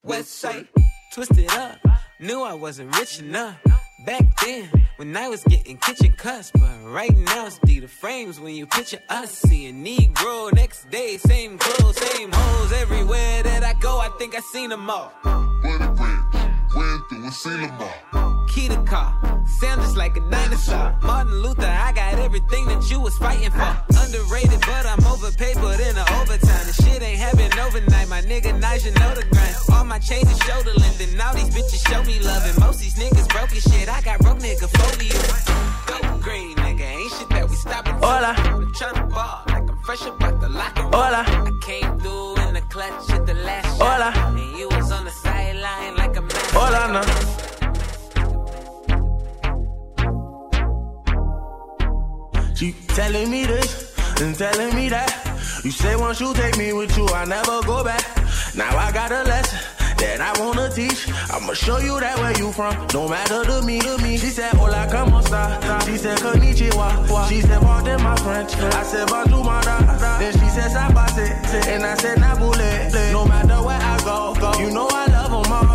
West 0.03 0.39
side, 0.39 0.69
twisted 1.12 1.51
up. 1.51 1.79
Knew 2.21 2.41
I 2.41 2.55
wasn't 2.55 2.97
rich 2.97 3.19
enough. 3.19 3.59
Back 4.07 4.25
then, 4.41 4.71
when 4.97 5.17
I 5.17 5.29
was 5.29 5.45
getting 5.45 5.77
kitchen 5.77 6.13
cuts, 6.13 6.51
but 6.51 6.77
right 6.85 7.17
now 7.17 7.47
it's 7.47 7.59
the 7.59 7.87
frames 7.87 8.41
when 8.41 8.55
you 8.55 8.67
picture 8.67 9.01
us. 9.09 9.31
See 9.31 9.69
a 9.69 9.73
Negro 9.73 10.53
next 10.55 10.91
day, 10.91 11.19
same 11.19 11.59
clothes, 11.59 11.97
same 11.97 12.31
hoes. 12.33 12.73
Everywhere 12.73 13.43
that 13.43 13.63
I 13.63 13.75
go, 13.75 13.99
I 13.99 14.09
think 14.19 14.35
I 14.35 14.41
seen 14.41 14.71
them 14.71 14.89
all. 14.91 15.13
Went 15.25 17.03
through 17.09 17.25
and 17.25 17.33
seen 17.33 17.63
them 17.63 17.79
all. 17.81 18.36
Key 18.49 18.69
to 18.69 18.83
car, 18.85 19.13
sound 19.61 19.83
just 19.83 19.97
like 19.97 20.17
a 20.17 20.21
dinosaur. 20.31 20.97
Martin 21.03 21.43
Luther, 21.43 21.67
I 21.67 21.93
got 21.93 22.15
everything 22.15 22.67
that 22.69 22.91
you 22.91 23.01
was 23.01 23.17
fighting 23.19 23.51
for. 23.51 23.77
Underrated, 24.01 24.61
but 24.61 24.87
I'm 24.87 25.05
overpaid, 25.05 25.57
but 25.57 25.79
in 25.81 25.95
the 25.95 26.07
overtime. 26.21 26.65
The 26.67 26.73
shit 26.83 27.03
ain't 27.03 27.19
happen 27.19 27.53
overnight. 27.59 28.09
My 28.09 28.23
nigga 28.23 28.59
Nigel 28.59 28.93
know 28.95 29.15
the 29.15 29.27
grind. 29.31 29.57
All 29.73 29.85
my 29.85 29.99
chains 29.99 30.31
is 30.31 30.39
shoulder 30.39 30.73
length, 30.73 31.01
and 31.01 31.21
all 31.21 31.35
these 31.35 31.51
bitches 31.51 31.87
show 31.89 32.03
me 32.05 32.19
love. 32.21 32.45
And 32.47 32.59
most 32.61 32.81
these 32.81 32.95
niggas 32.95 33.29
broke 33.29 33.53
as 33.53 33.63
shit. 33.63 33.89
I 33.89 34.01
got 34.01 34.21
broke 34.21 34.39
nigga 34.39 34.69
phobia. 34.73 35.21
Go 35.87 36.19
green, 36.21 36.57
nigga, 36.57 36.81
ain't 36.81 37.13
shit 37.13 37.29
that 37.31 37.49
we 37.51 37.57
stopping. 37.57 37.95
Hola. 37.95 38.35
I'm 38.39 38.73
tryna 38.73 39.11
ball 39.11 39.43
like 39.49 39.69
I'm 39.69 39.79
fresh 39.85 40.03
up 40.03 40.23
out 40.23 40.41
the 40.41 40.49
locker. 40.49 40.83
room. 40.83 40.93
Hola. 40.93 41.23
I 41.27 41.51
came 41.63 41.99
through 42.01 42.37
in 42.47 42.55
the 42.55 42.63
clutch 42.63 43.11
at 43.11 43.27
the 43.27 43.35
last 43.35 43.77
shot. 43.77 43.85
Hola. 43.85 44.39
And 44.39 44.59
you 44.59 44.69
was 44.69 44.91
on 44.93 45.05
the 45.05 45.11
sideline 45.11 45.97
like 45.97 46.17
a 46.17 46.23
man. 46.23 46.31
Hola, 46.57 46.93
no. 46.93 47.46
She 52.57 52.73
telling 52.88 53.31
me 53.31 53.45
this 53.45 53.92
and 54.23 54.35
telling 54.35 54.75
me 54.75 54.88
that. 54.88 55.12
You 55.62 55.71
say 55.71 55.95
once 55.95 56.21
you 56.21 56.33
take 56.33 56.57
me 56.57 56.73
with 56.73 56.97
you, 56.97 57.07
I 57.09 57.27
never 57.27 57.61
go 57.66 57.85
back. 57.85 58.03
Now 58.57 58.75
I 58.79 58.90
got 58.92 59.12
a 59.12 59.25
lesson 59.25 59.59
that 59.99 60.21
I 60.21 60.33
wanna 60.40 60.71
teach. 60.71 61.07
I'ma 61.31 61.53
show 61.53 61.79
you 61.79 62.01
that 62.01 62.16
where 62.19 62.37
you 62.38 62.53
from, 62.53 62.75
no 62.95 63.09
matter 63.09 63.45
to 63.45 63.61
me, 63.61 63.81
to 63.81 63.99
me. 63.99 64.16
She 64.16 64.29
said, 64.29 64.55
Hola, 64.55 64.88
como 64.90 65.19
esta? 65.19 65.61
She 65.85 65.99
said, 65.99 66.16
Konnichiwa. 66.19 67.29
She 67.29 67.42
said, 67.42 67.61
Pardon 67.61 68.03
my 68.03 68.16
French. 68.16 68.55
I 68.57 68.83
said, 68.85 69.09
Bonjour, 69.09 69.45
my 69.45 69.61
da. 69.61 70.19
Then 70.19 70.33
she 70.33 70.49
said, 70.49 70.71
Sabase. 70.73 71.66
And 71.69 71.85
I 71.85 71.95
said, 71.97 72.16
Nabule. 72.19 73.12
No 73.12 73.27
matter 73.27 73.61
where 73.66 73.79
I 73.81 73.99
go, 74.03 74.35
go. 74.40 74.59
You 74.59 74.71
know 74.73 74.88
I 74.90 75.06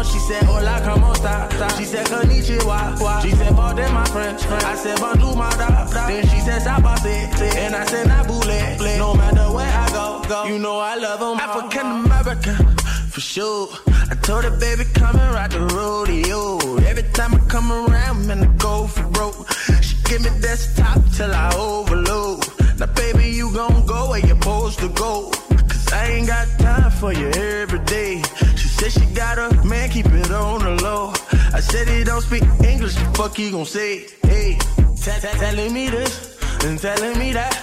all. 0.02 0.12
She 0.12 0.20
said, 0.20 0.44
Hola, 0.44 0.82
como 0.84 1.12
esta? 1.12 1.78
She 1.78 1.86
said, 1.86 2.06
Konnichiwa. 2.08 3.22
She 3.22 3.32
said, 3.32 3.56
Pardon 3.56 3.94
my 3.94 4.06
French. 4.06 4.46
I 4.48 4.76
said, 4.76 5.00
Bonjour, 5.00 5.36
my 5.36 5.50
da. 5.52 5.86
Then 6.08 6.28
she 6.28 6.40
says 6.40 6.64
Stop, 6.64 6.84
I 6.86 6.96
said, 6.98 7.30
Sabase. 7.30 7.56
And 7.58 7.76
I 7.76 7.86
said, 7.86 8.08
Nabule. 8.08 8.98
No 8.98 9.14
matter 9.14 9.52
where 9.54 9.72
I 9.72 9.90
go, 9.90 10.22
go. 10.28 10.46
You 10.46 10.60
know 10.60 10.80
I 10.80 10.96
love 10.96 11.20
them 11.20 11.38
African 11.40 11.88
American, 12.06 12.78
for 13.10 13.22
sure. 13.22 13.68
I 14.10 14.16
told 14.16 14.44
her, 14.44 14.58
baby, 14.58 14.84
come 14.94 15.16
and 15.18 15.34
ride 15.34 15.52
the 15.52 15.62
rodeo. 15.62 16.58
Every 16.90 17.04
time 17.14 17.34
I 17.36 17.40
come 17.48 17.72
around, 17.72 18.28
man, 18.28 18.44
I 18.44 18.48
go 18.58 18.88
for 18.88 19.08
broke. 19.10 19.50
She 19.82 19.96
give 20.04 20.22
me 20.22 20.30
desktop 20.42 21.00
till 21.16 21.34
I 21.34 21.54
overload. 21.56 22.44
Now, 22.80 22.88
baby, 22.88 23.30
you 23.30 23.54
gon' 23.54 23.86
go 23.86 24.10
where 24.10 24.20
you're 24.20 24.30
supposed 24.42 24.80
to 24.80 24.90
go. 24.90 25.32
Cause 25.70 25.94
I 25.94 26.08
ain't 26.08 26.28
got 26.28 26.48
time 26.60 26.92
for 26.92 27.14
you 27.14 27.28
every 27.28 27.80
day. 27.86 28.22
She 28.56 28.68
said 28.82 28.91
she 29.04 29.13
got 29.13 29.38
a 29.38 29.63
man, 29.63 29.89
keep 29.89 30.08
it 30.08 30.32
on 30.32 30.63
the 30.63 30.84
low. 30.84 31.13
I 31.54 31.60
said 31.60 31.88
he 31.88 32.04
don't 32.04 32.22
speak 32.22 32.44
English, 32.63 32.96
fuck 33.13 33.36
he 33.38 33.52
gon' 33.52 33.65
say? 33.65 34.08
Hey, 34.24 34.58
telling 34.96 35.72
me 35.72 35.89
this 35.89 36.36
and 36.63 36.80
telling 36.80 37.17
me 37.20 37.32
that. 37.34 37.54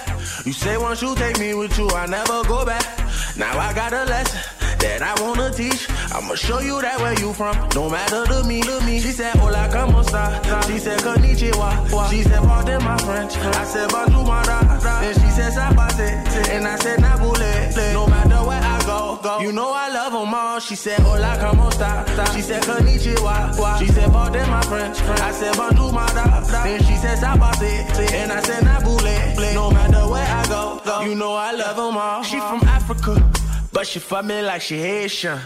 You 0.45 0.53
say 0.53 0.77
once 0.77 1.01
you 1.01 1.15
take 1.15 1.37
me 1.37 1.53
with 1.53 1.77
you, 1.77 1.89
I 1.89 2.05
never 2.05 2.43
go 2.43 2.65
back. 2.65 2.85
Now 3.35 3.57
I 3.59 3.73
got 3.73 3.91
a 3.91 4.05
lesson 4.05 4.39
that 4.79 5.01
I 5.01 5.13
wanna 5.21 5.51
teach. 5.51 5.89
I'ma 6.15 6.35
show 6.35 6.59
you 6.59 6.79
that 6.81 6.97
where 7.01 7.19
you 7.19 7.33
from, 7.33 7.55
no 7.75 7.89
matter 7.89 8.25
to 8.25 8.43
me, 8.47 8.61
to 8.61 8.79
me. 8.85 9.01
She 9.01 9.11
said, 9.11 9.35
Hola, 9.35 9.69
como 9.71 9.99
esta? 9.99 10.23
She 10.67 10.79
said, 10.79 10.99
Konnichiwa. 11.01 12.09
She 12.09 12.23
said, 12.23 12.41
Pardon 12.43 12.83
my 12.83 12.97
French. 12.97 13.35
I 13.35 13.63
said, 13.65 13.89
Bonjour, 13.89 14.23
my 14.23 14.41
da. 14.43 14.79
Then 15.01 15.13
she 15.15 15.29
said, 15.35 15.51
Sabase. 15.51 16.49
And 16.49 16.65
I 16.65 16.75
said, 16.77 16.99
Nabule. 16.99 17.93
No 17.93 18.07
matter 18.07 18.41
where 18.47 18.61
I 18.61 18.68
You 19.41 19.51
know 19.51 19.73
I 19.73 19.89
love 19.89 20.13
them 20.13 20.33
all. 20.33 20.59
She 20.59 20.75
said, 20.75 20.99
Hola, 21.01 21.37
como 21.39 21.67
esta? 21.67 22.05
She 22.33 22.41
said, 22.41 22.63
Konnichiwa. 22.63 23.79
She 23.79 23.87
said, 23.87 24.11
Pardon 24.11 24.49
my 24.49 24.61
French. 24.61 25.01
I 25.01 25.31
said, 25.31 25.57
Bonjour, 25.57 25.91
my. 25.91 26.07
Then 26.63 26.79
she 26.83 26.95
said, 26.95 27.17
Sabase. 27.17 28.13
And 28.13 28.31
I 28.31 28.41
said, 28.41 28.63
Nabule. 28.63 29.53
No 29.53 29.71
matter 29.71 30.07
where 30.07 30.25
I 30.25 30.47
go. 30.47 31.03
You 31.03 31.15
know 31.15 31.33
I 31.33 31.51
love 31.51 31.75
them 31.75 31.97
all. 31.97 32.23
She 32.23 32.39
from 32.39 32.63
Africa. 32.63 33.29
But 33.73 33.87
she 33.87 33.99
fuck 33.99 34.25
me 34.25 34.41
like 34.41 34.61
she 34.61 34.77
Haitian. 34.77 35.39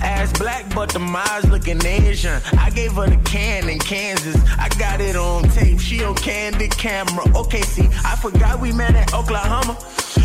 Ass 0.00 0.32
black, 0.38 0.72
but 0.74 0.90
the 0.90 1.00
eyes 1.00 1.48
looking 1.50 1.84
Asian. 1.84 2.40
I 2.58 2.70
gave 2.70 2.92
her 2.92 3.08
the 3.08 3.16
can 3.24 3.68
in 3.68 3.78
Kansas. 3.78 4.36
I 4.58 4.68
got 4.78 5.00
it 5.00 5.16
on 5.16 5.42
tape. 5.50 5.80
She 5.80 6.02
on 6.02 6.14
candid 6.14 6.70
camera. 6.76 7.24
Okay, 7.36 7.62
see, 7.62 7.88
I 8.04 8.16
forgot 8.16 8.60
we 8.60 8.72
met 8.72 8.94
in 8.94 9.14
Oklahoma. 9.14 9.76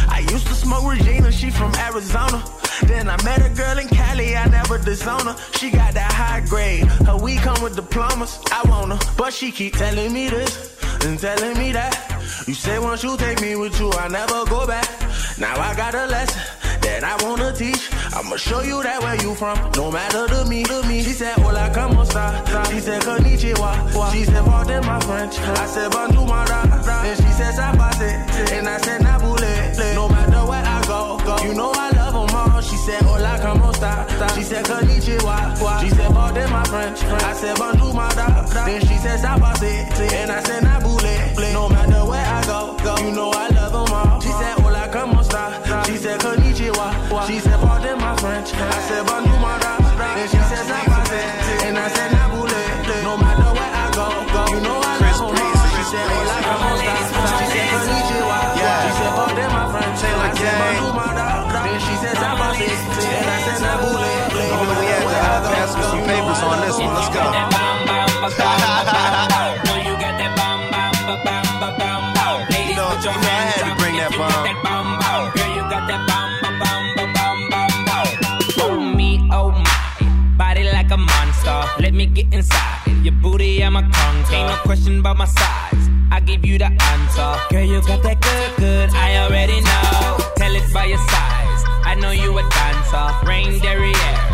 I 0.10 0.26
used 0.32 0.48
to 0.48 0.54
smoke 0.54 0.90
Regina. 0.90 1.32
She 1.32 1.50
from 1.50 1.74
Arizona. 1.76 2.44
Then 2.82 3.10
I 3.10 3.22
met 3.24 3.46
a 3.46 3.50
girl 3.50 3.78
in 3.80 3.88
Cali. 3.88 4.36
I 4.36 4.46
never 4.48 4.78
disown 4.78 5.26
her. 5.26 5.36
She 5.54 5.70
got 5.72 5.94
that 5.94 6.12
high 6.12 6.42
grade. 6.48 6.86
Her 7.08 7.18
weed 7.18 7.40
come 7.40 7.62
with 7.64 7.76
diplomas. 7.76 8.40
I 8.52 8.62
want 8.70 8.92
her, 8.92 9.00
but 9.18 9.34
she 9.34 9.52
keep 9.52 9.76
telling 9.76 10.12
me 10.14 10.30
this 10.30 10.78
and 11.06 11.20
telling 11.20 11.58
me 11.58 11.72
that. 11.74 11.94
You 12.48 12.54
say 12.54 12.80
once 12.80 13.04
you 13.04 13.16
take 13.18 13.42
me 13.42 13.56
with 13.56 13.80
you, 13.80 13.92
I 13.92 14.08
never 14.08 14.46
go 14.46 14.68
back. 14.68 14.90
Now 15.40 15.56
I 15.60 15.76
got 15.76 15.96
a 15.96 16.06
lesson 16.08 16.42
that 16.82 17.04
I 17.04 17.16
wanna 17.24 17.54
teach. 17.54 17.90
I'ma 18.14 18.36
show 18.36 18.62
you 18.62 18.84
that 18.84 19.02
where 19.02 19.16
you 19.22 19.34
from, 19.36 19.58
no 19.76 19.92
matter 19.92 20.28
to 20.28 20.46
me, 20.46 20.64
to 20.64 20.84
me. 20.84 21.02
She 21.04 21.12
said, 21.14 21.38
hola, 21.40 21.72
como 21.74 22.02
esta? 22.02 22.44
She 22.70 22.80
said, 22.80 23.02
konnichiwa. 23.02 24.12
She 24.14 24.26
said, 24.26 24.46
pardon 24.46 24.86
my 24.86 25.00
French. 25.00 25.40
I 25.40 25.66
said, 25.66 25.92
bonjour, 25.92 26.28
my 26.28 26.46
da. 26.46 26.64
Then 26.84 27.16
she 27.18 27.32
said, 27.32 27.54
sabase. 27.56 28.52
And 28.52 28.68
I 28.68 28.78
said, 28.78 29.02
nabule. 29.02 29.96
No 29.96 30.10
matter 30.10 30.46
where 30.46 30.64
I 30.66 30.82
go, 30.86 31.20
go. 31.26 31.44
You 31.44 31.56
know 31.56 31.72
I 31.72 31.90
love. 31.92 32.03
She 32.64 32.78
said, 32.78 33.04
oh, 33.04 33.16
hola, 33.16 33.38
como 33.42 33.70
esta? 33.72 34.06
She 34.36 34.44
said, 34.44 34.66
konnichiwa. 34.66 35.82
She 35.82 35.90
said, 35.90 36.12
pardon 36.14 36.50
my 36.50 36.64
French. 36.66 37.04
I 37.04 37.34
said, 37.34 37.58
bonjour, 37.58 37.94
my 37.94 38.10
da. 38.16 38.46
Then 38.66 38.82
she 38.82 38.98
said, 38.98 39.20
sabase. 39.20 39.74
And 40.14 40.32
I 40.32 40.42
said, 40.44 40.64
nabule. 40.64 41.54
No 41.54 41.70
matter 41.70 42.06
where 42.06 42.26
I 42.26 42.44
go, 42.46 42.78
go. 42.84 42.96
You 43.04 43.12
know 43.12 43.32
I 43.32 43.48
love 43.50 43.72
them 43.72 43.94
all. 43.94 44.20
She 44.22 44.30
said, 44.30 44.56
oh, 44.58 44.62
hola, 44.64 44.90
como 44.92 45.20
esta? 45.22 45.84
She 45.86 45.98
said, 45.98 46.20
konnichiwa. 46.20 47.28
She 47.28 47.40
said, 47.40 47.60
pardon 47.60 47.98
my 48.00 48.16
French. 48.18 48.54
I 48.54 48.80
said, 48.88 49.06
bonjour, 49.06 49.40
my 49.40 49.60
da. 49.60 49.78
Then 50.16 50.28
she 50.30 50.38
said, 50.38 50.66
sabase. 50.68 51.22
And 51.68 51.78
I 51.78 51.88
said, 51.90 52.12
nabule. 52.12 52.62
No 53.04 53.18
matter 53.18 53.52
where 53.54 53.74
I 53.84 53.92
go, 53.94 54.08
go. 54.34 54.42
You 54.54 54.62
know 54.64 54.80
I 54.80 54.94
love 55.04 55.20
them 55.20 55.36
all. 55.36 55.68
She 55.76 55.84
said, 55.92 56.06
oh, 56.08 56.16
hola, 56.16 56.38
como 56.48 56.70
esta? 56.80 56.94
She 57.40 57.46
said, 57.54 57.68
konnichiwa. 57.76 58.40
She 58.56 58.92
said, 58.98 59.12
pardon 59.20 59.50
my 59.52 59.64
French. 59.72 60.00
I 60.04 60.32
said, 60.36 60.56
bonjour, 60.60 60.94
my 60.94 61.14
da. 61.14 61.33
Papers 66.06 66.42
on 66.44 66.62
this 66.62 66.78
one. 66.78 66.94
Let's 66.94 67.10
go. 67.10 67.22
I 73.10 73.22
had 73.50 73.64
to 73.68 73.76
bring 73.80 73.96
that 73.98 74.12
bomb. 74.18 74.44
My. 74.44 74.54
Let 81.80 81.94
me 81.94 82.06
get 82.06 82.34
inside. 82.34 82.88
Your 83.04 83.14
booty, 83.14 83.64
I'm 83.64 83.76
a. 83.76 83.80
Ain't 83.80 84.48
no 84.48 84.56
question 84.64 85.00
about 85.00 85.18
my 85.18 85.26
size. 85.26 85.90
I 86.12 86.20
give 86.20 86.46
you 86.46 86.58
the 86.58 86.66
answer. 86.66 87.36
Girl, 87.52 87.64
you 87.64 87.82
got 87.86 88.02
that 88.04 88.22
good, 88.22 88.56
good. 88.58 88.90
I 88.94 89.18
already 89.18 89.62
know. 89.62 90.18
Tell 90.38 90.56
it 90.56 90.74
by 90.74 90.86
your 90.86 90.98
size. 90.98 91.64
I 91.86 91.96
know 92.00 92.12
you 92.12 92.38
a 92.38 92.42
dancer. 92.50 93.28
Rain 93.28 93.60
derriere. 93.60 94.33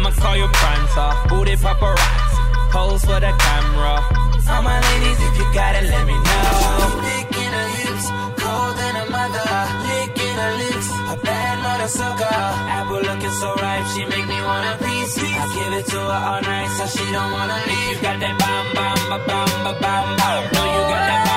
I'ma 0.00 0.12
call 0.12 0.34
you 0.34 0.48
prancer. 0.48 1.10
Booty 1.28 1.56
paparazzi. 1.60 2.36
Pose 2.72 3.04
for 3.04 3.20
the 3.20 3.32
camera. 3.36 4.00
All 4.48 4.62
my 4.62 4.80
ladies, 4.80 5.20
if 5.28 5.36
you 5.36 5.46
got 5.52 5.76
it, 5.76 5.84
let 5.92 6.04
me 6.08 6.16
know. 6.16 7.04
Licking 7.04 7.52
her 7.58 7.68
hips, 7.76 8.06
cold 8.40 8.72
than 8.80 8.96
a 8.96 9.04
mother. 9.12 9.44
Licking 9.84 10.36
her 10.40 10.52
lips, 10.56 10.88
a 11.12 11.16
bad 11.20 11.54
mother 11.60 11.88
sucker. 11.88 12.40
Apple 12.76 13.02
looking 13.08 13.34
so 13.40 13.54
ripe, 13.60 13.86
she 13.92 14.02
make 14.06 14.26
me 14.26 14.40
want 14.40 14.64
a 14.72 14.74
piece. 14.82 15.18
I 15.20 15.44
give 15.52 15.72
it 15.80 15.86
to 15.92 16.00
her 16.00 16.20
all 16.32 16.40
night, 16.48 16.70
so 16.80 16.84
she 16.96 17.04
don't 17.12 17.32
wanna 17.36 17.60
leave. 17.68 17.96
You 17.96 18.00
got 18.00 18.16
that 18.24 18.34
bam 18.40 18.64
bam 18.72 18.98
ba 19.10 19.18
bam 19.28 19.48
ba 19.64 19.72
bam 19.84 20.16
bam. 20.16 20.42
No, 20.56 20.62
you 20.64 20.82
got 20.88 21.04
that 21.10 21.29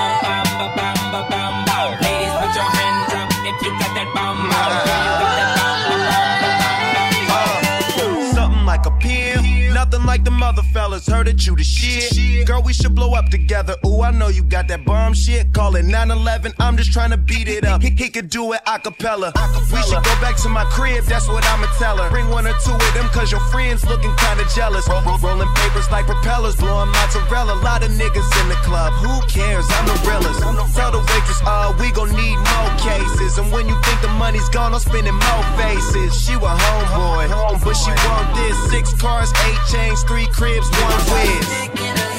fellas. 11.04 11.08
Heard 11.08 11.28
that 11.28 11.46
you 11.46 11.56
the 11.56 11.63
shit. 11.63 12.48
Girl, 12.48 12.62
we 12.62 12.74
should 12.74 12.96
blow 12.96 13.13
up 13.13 13.30
together. 13.30 13.76
Ooh, 13.86 14.02
I 14.02 14.12
know 14.12 14.28
you 14.28 14.44
got 14.44 14.68
that 14.68 14.86
bomb 14.86 15.13
shit. 15.13 15.54
Call 15.54 15.76
it 15.76 15.84
911. 15.86 16.54
I'm 16.60 16.78
just 16.78 16.92
trying 16.92 17.12
to 17.12 17.18
beat 17.18 17.48
it 17.48 17.66
up. 17.66 17.82
He, 17.82 17.89
he 17.92 18.10
could 18.10 18.30
do 18.30 18.54
it 18.54 18.62
a 18.68 18.80
cappella. 18.80 19.32
We 19.72 19.82
should 19.84 20.04
go 20.04 20.13
back 20.22 20.36
to 20.44 20.50
my 20.50 20.66
crib. 20.66 21.04
That's 21.06 21.28
what 21.28 21.44
I'ma 21.46 21.68
tell 21.78 21.98
her. 21.98 22.10
Bring 22.10 22.30
one 22.30 22.48
or 22.48 22.56
two 22.66 22.74
of 22.74 22.94
them, 22.94 23.08
cause 23.10 23.32
your 23.32 23.42
friends 23.52 23.86
looking 23.86 24.13
kinda 24.18 24.46
jealous. 24.56 24.88
Roll, 24.88 25.02
roll- 25.04 25.18
rolling 25.20 25.52
papers 25.56 25.89
like 25.92 26.06
propellers. 26.06 26.56
Blowing 26.56 26.89
mozzarella. 26.89 27.54
A 27.54 27.62
lot 27.63 27.84
of 27.84 27.92
niggas 27.92 28.30
in 28.42 28.50
the 28.50 28.60
club. 28.63 28.94
Who 28.94 29.13
cares? 29.28 29.66
I'm 29.70 29.86
the 29.86 29.98
realest. 30.08 30.42
Tell 30.76 30.92
the 30.92 31.00
waitress, 31.00 31.42
uh, 31.46 31.74
we 31.80 31.92
gon' 31.92 32.12
need 32.16 32.36
more 32.36 32.70
cases. 32.82 33.38
And 33.38 33.52
when 33.52 33.68
you 33.70 33.76
think 33.84 34.02
the 34.02 34.10
money's 34.18 34.48
gone, 34.50 34.74
I'm 34.74 34.80
spending 34.80 35.13
more 35.13 35.44
faces. 35.58 36.13
She 36.24 36.36
was 36.36 36.58
homeboy, 36.60 37.30
but 37.63 37.74
she 37.76 37.92
want 37.92 38.28
this. 38.36 38.58
Six 38.72 38.94
cars, 39.00 39.32
eight 39.46 39.60
chains, 39.72 40.02
three 40.04 40.28
cribs, 40.28 40.68
one 40.82 40.93
whiz. 41.00 42.12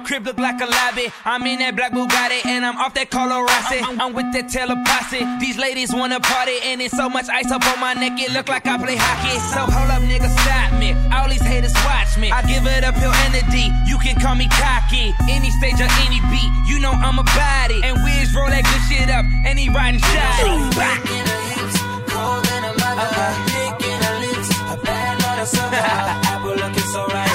Crib 0.00 0.26
look 0.26 0.38
like 0.38 0.60
a 0.60 0.66
lobby. 0.66 1.12
I'm 1.24 1.46
in 1.46 1.58
that 1.60 1.76
black 1.76 1.92
Bugatti 1.92 2.44
and 2.46 2.64
I'm 2.64 2.76
off 2.76 2.94
that 2.94 3.10
Carlo 3.10 3.42
Rossi. 3.42 3.80
I'm 3.80 4.12
with 4.12 4.32
that 4.32 4.48
Taylor 4.48 4.76
posse. 4.86 5.24
These 5.38 5.58
ladies 5.58 5.92
wanna 5.92 6.20
party 6.20 6.58
and 6.64 6.80
it's 6.80 6.96
so 6.96 7.08
much 7.08 7.28
ice 7.28 7.50
up 7.50 7.64
on 7.66 7.80
my 7.80 7.94
neck. 7.94 8.18
It 8.18 8.32
look 8.32 8.48
like 8.48 8.66
I 8.66 8.78
play 8.78 8.96
hockey. 8.96 9.36
So 9.52 9.60
hold 9.68 9.90
up, 9.90 10.02
nigga, 10.02 10.28
stop 10.42 10.78
me. 10.78 10.96
All 11.12 11.28
these 11.28 11.42
haters 11.42 11.74
watch 11.84 12.18
me. 12.18 12.30
I 12.30 12.42
give 12.42 12.66
it 12.66 12.84
up, 12.84 12.96
a 12.96 13.42
D. 13.50 13.70
You 13.86 13.98
can 13.98 14.16
call 14.20 14.34
me 14.34 14.48
cocky. 14.48 15.14
Any 15.28 15.50
stage 15.50 15.80
or 15.80 15.90
any 16.06 16.20
beat, 16.32 16.50
you 16.66 16.80
know 16.80 16.92
I'm 16.92 17.18
a 17.18 17.24
body. 17.24 17.80
And 17.84 17.96
Wiz 18.02 18.34
roll 18.34 18.48
that 18.50 18.64
good 18.64 18.82
shit 18.88 19.10
up 19.10 19.24
and 19.46 19.58
he 19.58 19.68
riding 19.68 20.00
shoddy. 20.00 21.30
Cold 22.10 22.44
than 22.44 22.64
a 22.64 22.72
mother. 22.74 23.06
Uh-huh. 23.06 23.32
Licking 23.54 24.00
her 24.02 24.16
lips, 24.18 24.50
a 24.66 24.76
bad 24.82 25.14
mother 25.22 25.46
sucker. 25.46 25.76
Apple 26.32 26.56
looking 26.56 26.88
so 26.90 27.06
right, 27.06 27.29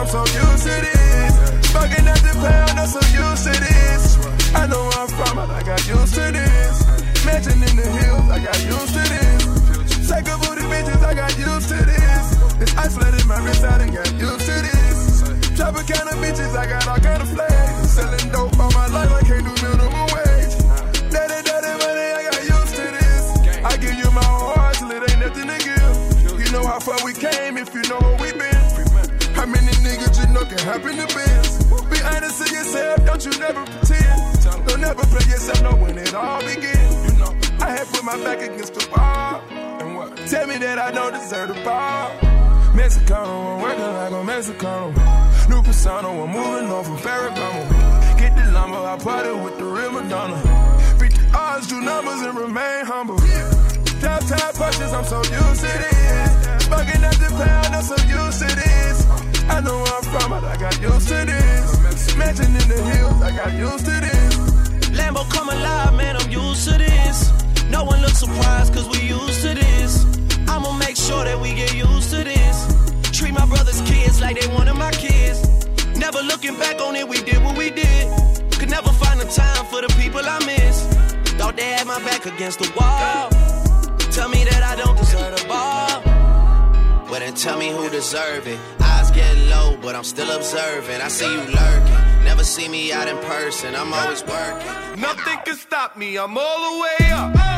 I'm 0.00 0.06
so 0.06 0.20
used 0.20 0.62
to 0.62 0.80
this. 0.80 1.72
Fucking 1.72 2.08
at 2.08 2.18
the 2.22 2.32
pound, 2.40 2.78
I'm 2.78 2.86
so 2.88 3.00
used 3.12 3.44
to 3.44 3.60
this. 3.60 4.09
I 4.60 4.66
know 4.66 4.90
I'm 4.92 5.08
from, 5.08 5.38
I 5.38 5.62
got 5.62 5.80
used 5.88 6.14
to 6.20 6.32
this. 6.36 7.24
Mansion 7.24 7.62
in 7.64 7.76
the 7.80 7.88
hills, 7.96 8.28
I 8.28 8.44
got 8.44 8.60
used 8.60 8.92
to 8.92 9.02
this. 9.08 10.06
Take 10.06 10.28
a 10.28 10.36
booty 10.36 10.68
bitches, 10.68 11.02
I 11.02 11.14
got 11.14 11.32
used 11.38 11.68
to 11.72 11.80
this. 11.80 12.24
It's 12.60 12.76
isolated 12.76 13.24
my 13.24 13.40
wrist, 13.40 13.64
I 13.64 13.78
done 13.78 13.94
got 13.94 14.12
used 14.20 14.44
to 14.44 14.56
this. 14.60 14.80
Of 15.60 15.76
bitches, 16.20 16.52
I 16.56 16.66
got 16.66 16.86
all 16.88 16.98
kind 16.98 17.22
of 17.22 17.28
flags. 17.30 17.90
Selling 17.90 18.28
dope 18.32 18.58
all 18.58 18.70
my 18.72 18.86
life, 18.88 19.10
I 19.10 19.22
can't 19.22 19.44
do 19.48 19.54
minimum 19.64 20.08
wage. 20.12 20.54
Daddy, 21.08 21.40
daddy, 21.40 21.72
money, 21.80 22.06
I 22.18 22.22
got 22.28 22.42
used 22.44 22.74
to 22.76 22.84
this. 23.00 23.64
I 23.64 23.76
give 23.78 23.94
you 23.94 24.10
my 24.12 24.24
whole 24.24 24.52
heart 24.60 24.76
till 24.76 24.90
it 24.90 25.08
ain't 25.08 25.20
nothing 25.24 25.48
to 25.48 25.56
give. 25.56 26.38
You 26.38 26.52
know 26.52 26.66
how 26.66 26.80
far 26.80 26.98
we 27.02 27.14
came 27.14 27.56
if 27.56 27.72
you 27.72 27.80
know 27.88 27.96
where 27.96 28.18
we 28.20 28.32
been. 28.36 28.60
How 29.32 29.46
many 29.46 29.72
niggas 29.80 30.20
you 30.20 30.28
know 30.34 30.44
can 30.44 30.58
happen 30.58 31.00
to 31.00 31.06
biz? 31.16 31.64
Be 31.88 31.98
honest 32.04 32.44
to 32.44 32.52
yourself, 32.52 33.06
don't 33.06 33.24
you 33.24 33.38
never 33.40 33.64
pretend. 33.64 34.19
Never 34.80 35.04
play 35.06 35.26
yourself, 35.30 35.62
know 35.62 35.76
when 35.76 35.98
it 35.98 36.14
all 36.14 36.40
begin. 36.40 36.88
You 37.04 37.12
know, 37.20 37.36
I 37.60 37.70
had 37.70 37.86
put 37.88 38.02
my 38.02 38.16
back 38.24 38.40
against 38.40 38.74
the 38.74 38.88
wall. 38.90 39.42
And 39.50 39.96
what? 39.96 40.16
Tell 40.28 40.46
me 40.46 40.56
that 40.58 40.78
I 40.78 40.90
don't 40.90 41.12
deserve 41.12 41.48
the 41.48 41.54
ball. 41.62 42.10
Mexicano, 42.72 43.56
I'm 43.56 43.62
working 43.62 43.82
like 43.82 44.12
a 44.12 44.22
Mexicano. 44.24 45.48
New 45.50 45.62
persona, 45.62 46.08
I'm 46.08 46.30
moving 46.30 46.70
on 46.70 46.84
from 46.84 46.96
Ferragamo. 46.96 48.18
Get 48.18 48.34
the 48.36 48.50
lumber, 48.52 48.78
I 48.78 48.96
party 48.98 49.32
with 49.32 49.58
the 49.58 49.64
real 49.64 49.92
Madonna. 49.92 50.38
Beat 50.98 51.12
the 51.12 51.36
odds, 51.36 51.66
do 51.66 51.80
numbers 51.80 52.22
and 52.22 52.38
remain 52.38 52.84
humble. 52.86 53.18
Top 54.00 54.24
top 54.26 54.54
punches, 54.54 54.92
I'm 54.92 55.04
so 55.04 55.18
used 55.18 55.60
to 55.60 55.72
this. 55.82 56.68
Bugging 56.70 57.02
at 57.02 57.16
the 57.20 57.28
pound, 57.36 57.74
I'm 57.74 57.82
so 57.82 57.96
used 58.06 58.38
to 58.40 58.48
this. 58.56 59.06
I 59.50 59.60
know 59.60 59.76
where 59.76 59.94
I'm 59.98 60.04
from, 60.04 60.30
but 60.30 60.44
I 60.44 60.56
got 60.56 60.80
used 60.80 61.08
to 61.08 61.24
this. 61.26 62.16
Mansion 62.16 62.46
in 62.46 62.68
the 62.68 62.82
hills, 62.94 63.20
I 63.20 63.30
got 63.36 63.52
used 63.52 63.84
to 63.84 64.00
this. 64.00 64.29
Lambo 65.00 65.28
come 65.30 65.48
alive, 65.48 65.94
man, 65.94 66.16
I'm 66.16 66.30
used 66.30 66.68
to 66.68 66.76
this. 66.76 67.18
No 67.70 67.84
one 67.84 68.00
looks 68.02 68.18
surprised, 68.18 68.74
cause 68.74 68.86
we 68.88 69.00
used 69.08 69.40
to 69.42 69.54
this. 69.54 69.92
I'ma 70.48 70.72
make 70.84 70.96
sure 70.96 71.24
that 71.24 71.38
we 71.40 71.54
get 71.54 71.74
used 71.74 72.10
to 72.10 72.22
this. 72.24 72.56
Treat 73.16 73.32
my 73.32 73.46
brother's 73.46 73.80
kids 73.82 74.20
like 74.20 74.38
they 74.38 74.48
one 74.48 74.68
of 74.68 74.76
my 74.76 74.92
kids. 74.92 75.38
Never 75.96 76.20
looking 76.22 76.56
back 76.56 76.80
on 76.80 76.96
it, 76.96 77.06
we 77.08 77.18
did 77.22 77.42
what 77.44 77.56
we 77.56 77.70
did. 77.70 78.04
Could 78.58 78.70
never 78.70 78.92
find 79.02 79.18
the 79.20 79.28
time 79.42 79.64
for 79.66 79.80
the 79.80 79.88
people 80.00 80.22
I 80.24 80.38
miss. 80.44 80.76
Thought 81.38 81.56
they 81.56 81.70
had 81.76 81.86
my 81.86 82.00
back 82.04 82.26
against 82.26 82.58
the 82.58 82.70
wall. 82.78 83.30
Tell 84.16 84.28
me 84.28 84.44
that 84.44 84.62
I 84.62 84.76
don't 84.76 84.96
deserve 84.98 85.32
the 85.38 85.44
ball. 85.48 86.02
Well, 87.10 87.20
then 87.20 87.34
tell 87.34 87.58
me 87.58 87.70
who 87.70 87.88
deserve 87.88 88.46
it. 88.46 88.58
Eyes 88.80 89.10
get 89.10 89.36
low, 89.52 89.78
but 89.80 89.94
I'm 89.94 90.04
still 90.04 90.30
observing. 90.30 91.00
I 91.00 91.08
see 91.08 91.30
you 91.32 91.42
lurking. 91.58 91.99
Never 92.30 92.44
see 92.44 92.68
me 92.68 92.92
out 92.92 93.08
in 93.08 93.16
person. 93.18 93.74
I'm 93.74 93.92
always 93.92 94.22
working. 94.24 95.00
Nothing 95.00 95.38
can 95.44 95.56
stop 95.56 95.96
me. 95.96 96.16
I'm 96.16 96.38
all 96.38 96.58
the 96.70 96.80
way 96.80 97.10
up. 97.10 97.49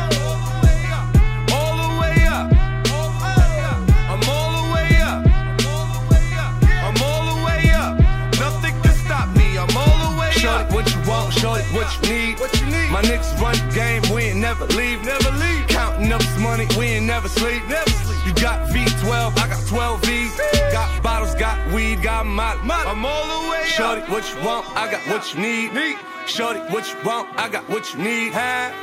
What 11.83 12.07
you 12.07 12.13
need? 12.13 12.39
What 12.39 12.61
you 12.61 12.65
need? 12.67 12.89
My 12.91 13.01
niggas 13.01 13.39
run 13.39 13.55
the 13.55 13.75
game. 13.75 14.01
We 14.13 14.23
ain't 14.23 14.39
never 14.39 14.65
leave. 14.67 15.03
Never 15.03 15.31
leave. 15.31 15.67
Counting 15.67 16.11
up 16.11 16.21
this 16.21 16.39
money. 16.39 16.67
We 16.77 16.85
ain't 16.85 17.05
never 17.05 17.27
sleep. 17.27 17.61
Never 17.67 17.89
sleep. 17.89 18.25
You 18.25 18.33
got 18.41 18.69
V12. 18.69 19.37
I 19.37 19.47
got 19.47 19.67
12 19.67 20.05
V's. 20.05 20.41
Got 20.71 21.03
bottles. 21.03 21.35
Got 21.35 21.57
weed. 21.73 22.01
Got 22.01 22.25
my. 22.25 22.55
my 22.63 22.83
I'm 22.85 23.05
all 23.05 23.43
the 23.43 23.49
way 23.49 23.61
up. 23.61 23.65
Shorty, 23.65 24.01
what 24.11 24.23
you 24.29 24.45
want? 24.45 24.65
I 24.75 24.89
got 24.91 25.01
what 25.07 25.33
you 25.33 25.41
need. 25.41 25.73
Need. 25.73 25.97
Shorty, 26.25 26.59
what 26.71 26.87
you 26.87 26.95
want? 27.03 27.27
I 27.37 27.49
got 27.49 27.67
what 27.69 27.93
you 27.93 27.99
need. 27.99 28.31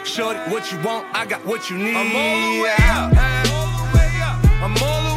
Shorty, 0.04 0.40
what 0.50 0.70
you 0.70 0.78
want? 0.80 1.06
I 1.14 1.24
got 1.24 1.44
what 1.46 1.70
you 1.70 1.78
need. 1.78 1.96
I'm 1.96 2.14
all 2.14 2.54
the 2.54 2.62
way 2.62 2.76
up. 2.80 3.16
I'm 4.62 4.76
all 4.76 5.02
the 5.02 5.04
way 5.04 5.04
up. 5.04 5.09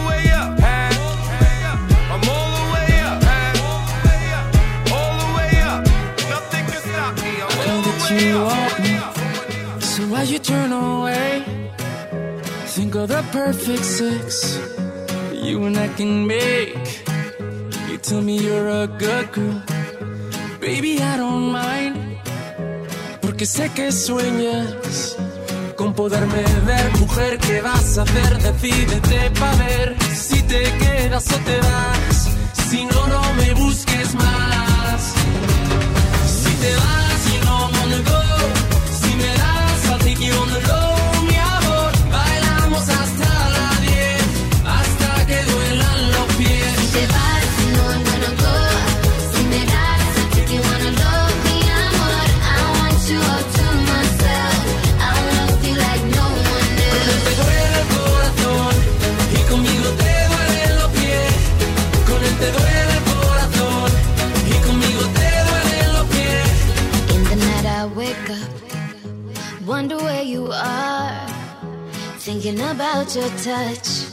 Away? 10.73 11.43
Think 12.65 12.95
of 12.95 13.07
the 13.09 13.23
perfect 13.31 13.85
six 13.85 14.59
you 15.43 15.63
and 15.65 15.77
I 15.77 15.87
can 15.89 16.25
make. 16.25 17.03
You 17.89 17.97
tell 17.97 18.21
me 18.21 18.37
you're 18.37 18.69
a 18.69 18.87
good 18.87 19.31
girl, 19.31 19.61
baby 20.59 21.01
I 21.01 21.17
don't 21.17 21.51
mind, 21.51 21.95
porque 23.21 23.45
sé 23.45 23.69
que 23.75 23.91
sueñas 23.91 25.15
con 25.75 25.93
poderme 25.93 26.43
ver, 26.65 26.97
mujer, 26.99 27.37
¿qué 27.39 27.61
vas 27.61 27.97
a 27.97 28.03
hacer? 28.03 28.37
Decídete 28.41 29.31
pa' 29.39 29.55
ver 29.55 29.95
si 30.15 30.41
te 30.43 30.63
quedas 30.79 31.31
o 31.31 31.37
te 31.39 31.57
vas. 31.57 32.29
Si 32.69 32.85
no, 32.85 33.07
no 33.07 33.33
me 33.33 33.53
busques 33.53 34.15
más. 34.15 35.13
Si 36.25 36.51
te 36.61 36.75
vas, 36.75 37.02
take 40.15 40.27
you 40.27 40.33
on 40.33 40.47
the 40.49 40.59
low, 40.67 40.82
Thinking 72.53 72.69
about 72.69 73.15
your 73.15 73.29
touch, 73.39 74.05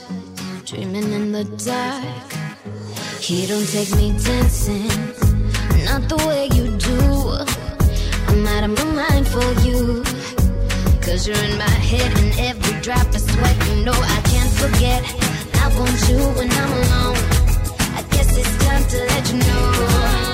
dreaming 0.64 1.12
in 1.12 1.30
the 1.30 1.44
dark. 1.44 2.32
He 3.20 3.46
don't 3.46 3.68
take 3.68 3.94
me 3.96 4.16
dancing, 4.16 4.88
not 5.84 6.08
the 6.08 6.16
way 6.26 6.48
you 6.54 6.74
do. 6.78 6.96
I'm 8.28 8.46
out 8.46 8.64
of 8.64 8.70
my 8.78 8.84
mind 9.02 9.28
for 9.28 9.44
you. 9.60 10.02
Cause 11.02 11.28
you're 11.28 11.36
in 11.36 11.58
my 11.58 11.68
head 11.68 12.18
and 12.18 12.32
every 12.40 12.80
drop 12.80 13.08
of 13.08 13.20
sweat, 13.20 13.68
you 13.68 13.84
know 13.84 13.92
I 13.92 14.20
can't 14.32 14.52
forget. 14.54 15.04
I 15.60 15.78
want 15.78 16.08
you 16.08 16.20
when 16.38 16.50
I'm 16.50 16.72
alone. 16.80 17.18
I 17.92 18.02
guess 18.10 18.38
it's 18.38 18.64
time 18.64 18.84
to 18.88 18.98
let 19.04 19.32
you 19.32 19.38
know. 19.38 20.29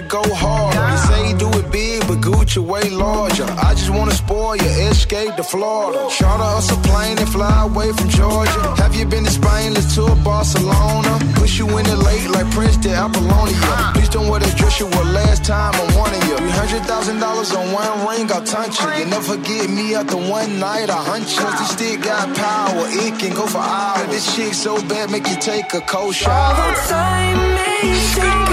Gucci 0.00 0.08
go 0.08 0.34
harder. 0.34 0.90
You 0.90 0.98
say 0.98 1.28
you 1.30 1.36
do 1.36 1.58
it 1.58 1.70
big, 1.70 2.06
but 2.06 2.20
Gucci 2.20 2.58
way 2.58 2.88
larger. 2.90 3.44
I 3.44 3.74
just 3.74 3.90
wanna 3.90 4.12
spoil 4.12 4.56
you, 4.56 4.70
escape 4.90 5.36
to 5.36 5.42
Florida. 5.42 6.08
Charter 6.10 6.42
us 6.42 6.70
a 6.70 6.76
plane 6.88 7.18
and 7.18 7.28
fly 7.28 7.64
away 7.64 7.92
from 7.92 8.08
Georgia. 8.08 8.74
Have 8.76 8.94
you 8.94 9.06
been 9.06 9.24
to 9.24 9.30
Spain? 9.30 9.74
Let's 9.74 9.94
tour 9.94 10.14
Barcelona. 10.24 11.18
Push 11.34 11.58
you 11.58 11.66
in 11.78 11.84
the 11.84 11.96
lake 11.96 12.28
like 12.30 12.50
Prince 12.52 12.76
to 12.78 12.90
Apollonia. 12.90 13.92
Please 13.94 14.08
don't 14.08 14.28
wear 14.28 14.40
the 14.40 14.50
dress 14.56 14.78
you 14.80 14.86
wore 14.86 15.04
last 15.04 15.44
time 15.44 15.74
I'm 15.74 16.28
you. 16.28 16.36
Three 16.36 16.50
hundred 16.50 16.82
thousand 16.86 17.18
dollars 17.20 17.52
on 17.54 17.72
one 17.72 18.06
ring, 18.06 18.30
I'll 18.30 18.44
touch 18.44 18.80
you. 18.80 18.90
You 18.98 19.06
never 19.06 19.36
get 19.36 19.70
me 19.70 19.94
after 19.94 20.16
one 20.16 20.58
night, 20.58 20.90
I 20.90 21.02
hunt 21.02 21.28
you. 21.28 21.46
This 21.58 21.70
stick 21.70 22.02
got 22.02 22.34
power, 22.36 22.86
it 22.88 23.18
can 23.18 23.34
go 23.34 23.46
for 23.46 23.58
hours. 23.58 24.08
This 24.08 24.34
chick 24.34 24.54
so 24.54 24.80
bad, 24.88 25.10
make 25.10 25.26
you 25.28 25.36
take 25.36 25.72
a 25.74 25.80
cold 25.80 26.14
shower. 26.14 26.54
Although 26.54 26.80
time 26.88 27.38
may 27.54 27.82
take 28.14 28.48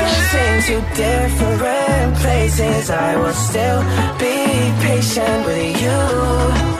into 0.55 0.79
different 0.95 2.15
places, 2.15 2.89
I 2.89 3.17
will 3.17 3.33
still 3.33 3.81
be 4.17 4.71
patient 4.81 5.45
with 5.45 5.81
you. 5.81 6.74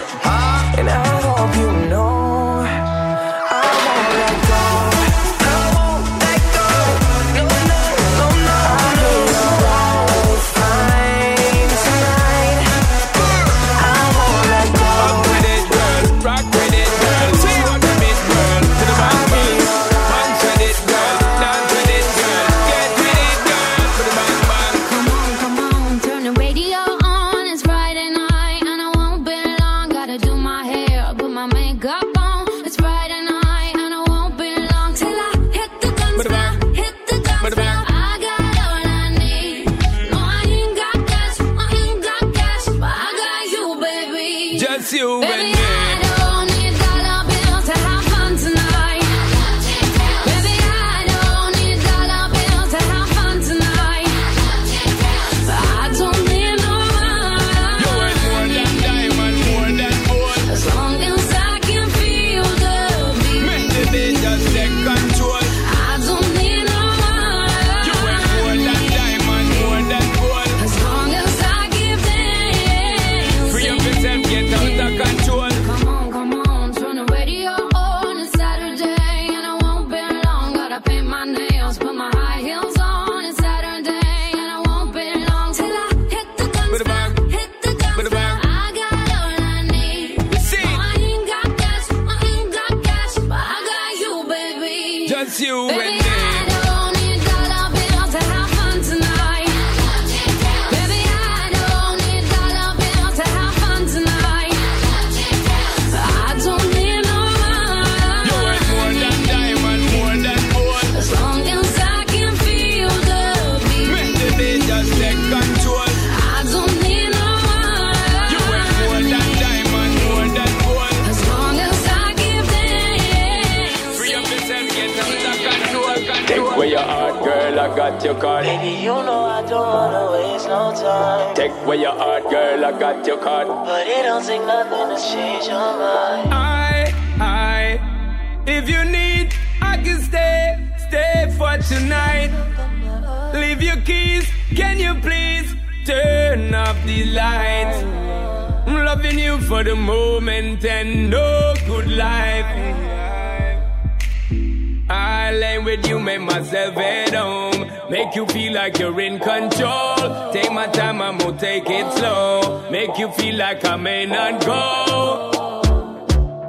Home. 156.74 157.72
Make 157.89 158.16
you 158.16 158.26
feel 158.28 158.53
like 158.53 158.80
you're 158.80 158.99
in 158.99 159.20
control. 159.20 160.32
Take 160.32 160.51
my 160.51 160.68
time, 160.68 161.01
I'm 161.01 161.18
gonna 161.18 161.38
take 161.38 161.70
it 161.70 161.91
slow. 161.93 162.68
Make 162.72 162.97
you 162.97 163.11
feel 163.11 163.36
like 163.36 163.63
I 163.66 163.76
may 163.76 164.05
not 164.05 164.45
go. 164.45 165.61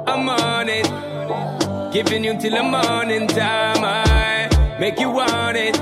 I'm 0.07 0.29
on 0.29 0.69
it. 0.69 0.87
Giving 1.93 2.23
you 2.23 2.37
till 2.39 2.55
the 2.55 2.63
morning 2.63 3.27
time. 3.27 3.83
I 3.83 4.77
make 4.79 4.99
you 4.99 5.11
want 5.11 5.57
it. 5.57 5.75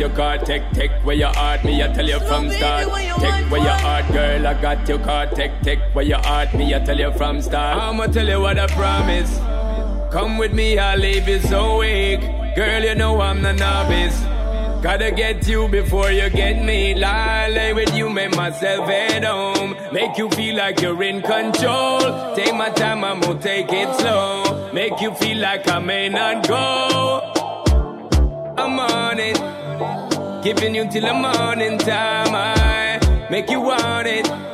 Your 0.00 0.10
card. 0.10 0.46
Take, 0.46 0.68
take 0.72 0.90
where 1.04 1.14
your 1.14 1.32
heart. 1.34 1.62
Me, 1.64 1.82
I 1.82 1.88
tell 1.92 2.08
you 2.08 2.18
from 2.20 2.50
start. 2.50 2.84
Take 2.84 3.50
where 3.50 3.62
your 3.62 3.78
heart, 3.86 4.10
girl. 4.10 4.46
I 4.46 4.54
got 4.60 4.88
your 4.88 4.98
card. 4.98 5.36
Take, 5.36 5.52
take 5.60 5.80
where 5.94 6.04
your 6.04 6.18
heart. 6.18 6.54
Me, 6.54 6.74
I 6.74 6.80
tell 6.80 6.98
you 6.98 7.12
from 7.12 7.42
start. 7.42 7.76
I'ma 7.76 8.06
tell 8.06 8.26
you 8.26 8.40
what 8.40 8.58
I 8.58 8.66
promise. 8.68 9.38
Come 10.10 10.38
with 10.38 10.52
me, 10.52 10.78
I'll 10.78 10.98
leave 10.98 11.28
you 11.28 11.38
so 11.40 11.78
weak. 11.78 12.20
Girl, 12.56 12.82
you 12.82 12.94
know 12.94 13.20
I'm 13.20 13.42
the 13.42 13.52
novice. 13.52 14.18
Gotta 14.82 15.10
get 15.10 15.46
you 15.46 15.68
before 15.68 16.10
you 16.10 16.30
get 16.30 16.64
me. 16.64 16.94
Lie, 16.94 17.48
lay 17.48 17.74
with 17.74 17.94
you, 17.94 18.08
make 18.08 18.34
myself 18.34 18.88
at 18.88 19.22
home. 19.22 19.76
Make 19.92 20.16
you 20.16 20.30
feel 20.30 20.56
like 20.56 20.80
you're 20.80 21.02
in 21.02 21.20
control. 21.20 22.34
Take 22.34 22.54
my 22.54 22.70
time, 22.70 23.04
I'm 23.04 23.20
gonna 23.20 23.40
take 23.40 23.70
it 23.70 23.94
slow. 24.00 24.70
Make 24.72 25.00
you 25.00 25.14
feel 25.14 25.36
like 25.36 25.68
I 25.68 25.78
may 25.78 26.08
not 26.08 26.48
go. 26.48 27.32
I'm 28.56 28.80
on 28.80 29.20
it. 29.20 29.59
Giving 30.42 30.74
you 30.74 30.88
till 30.90 31.02
the 31.02 31.14
morning 31.14 31.78
time. 31.78 32.34
I 32.34 33.28
make 33.30 33.50
you 33.50 33.60
want 33.60 34.06
it. 34.06 34.49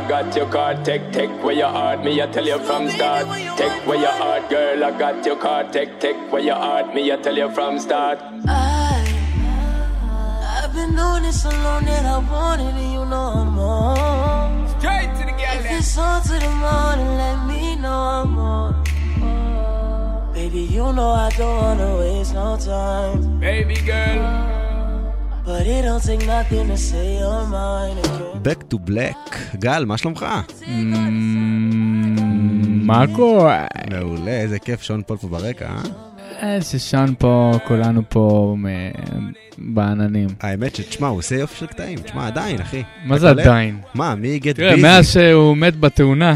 I 0.00 0.08
got 0.08 0.34
your 0.34 0.46
card. 0.46 0.82
Take, 0.82 1.12
take 1.12 1.30
where 1.44 1.54
your 1.54 1.68
heart, 1.68 2.02
me, 2.02 2.22
I 2.22 2.26
tell 2.26 2.46
you 2.46 2.58
from 2.60 2.88
start. 2.88 3.26
Take 3.58 3.86
where 3.86 3.98
your 3.98 4.12
heart, 4.12 4.48
girl, 4.48 4.82
I 4.82 4.98
got 4.98 5.26
your 5.26 5.36
card. 5.36 5.74
Take, 5.74 6.00
take 6.00 6.16
where 6.32 6.40
your 6.40 6.54
heart, 6.54 6.94
me, 6.94 7.12
I 7.12 7.16
tell 7.16 7.36
you 7.36 7.50
from 7.50 7.78
start. 7.78 8.18
I, 8.48 9.04
I've 10.64 10.72
been 10.72 10.96
doing 10.96 11.22
this 11.24 11.42
so 11.42 11.50
long 11.50 11.84
that 11.84 12.06
I 12.06 12.16
wanted, 12.16 12.68
it, 12.68 12.80
and 12.80 12.92
you 12.94 13.04
know 13.04 13.26
I'm 13.42 13.58
on. 13.58 14.68
Straight 14.80 15.10
to 15.18 15.24
the 15.26 15.34
If 15.58 15.70
it's 15.70 15.98
on 15.98 16.22
to 16.22 16.32
the 16.32 16.48
morning, 16.48 17.18
let 17.18 17.46
me 17.46 17.76
know 17.76 17.92
I'm 17.92 18.38
on. 18.38 18.72
Baby, 20.32 20.60
you 20.60 20.94
know 20.94 21.10
I 21.10 21.28
don't 21.36 21.56
wanna 21.56 21.98
waste 21.98 22.32
no 22.32 22.56
time. 22.56 23.38
Baby 23.38 23.74
girl. 23.74 24.59
But 25.50 25.66
it 25.66 25.82
don't 25.82 26.02
take 26.10 26.24
nothing 26.34 26.66
to 26.72 26.76
say 26.88 27.06
you're 27.20 27.46
mine 27.56 27.98
again. 28.04 28.42
Back 28.46 28.60
to 28.70 28.78
black. 28.78 29.36
גל, 29.56 29.84
מה 29.84 29.98
שלומך? 29.98 30.26
מה 32.82 33.04
קורה? 33.16 33.66
מעולה, 33.90 34.30
איזה 34.30 34.58
כיף 34.58 34.82
שון 34.82 35.02
פול 35.06 35.16
פה 35.16 35.28
ברקע, 35.28 35.68
אה? 35.68 35.82
איזה 36.56 36.78
שון 36.78 37.14
פה, 37.18 37.52
כולנו 37.66 38.02
פה 38.08 38.56
בעננים. 39.58 40.28
האמת 40.40 40.76
שתשמע, 40.76 41.08
הוא 41.08 41.18
עושה 41.18 41.36
יופי 41.36 41.56
של 41.58 41.66
קטעים. 41.66 41.98
תשמע, 41.98 42.26
עדיין, 42.26 42.60
אחי. 42.60 42.82
מה 43.04 43.18
זה? 43.18 43.30
עדיין? 43.30 43.80
מה, 43.94 44.14
מי 44.14 44.38
גט 44.38 44.56
תראה, 44.56 44.70
ביזי? 44.70 44.82
מאז 44.82 45.12
שהוא 45.12 45.56
מת 45.56 45.80
בתאונה, 45.80 46.34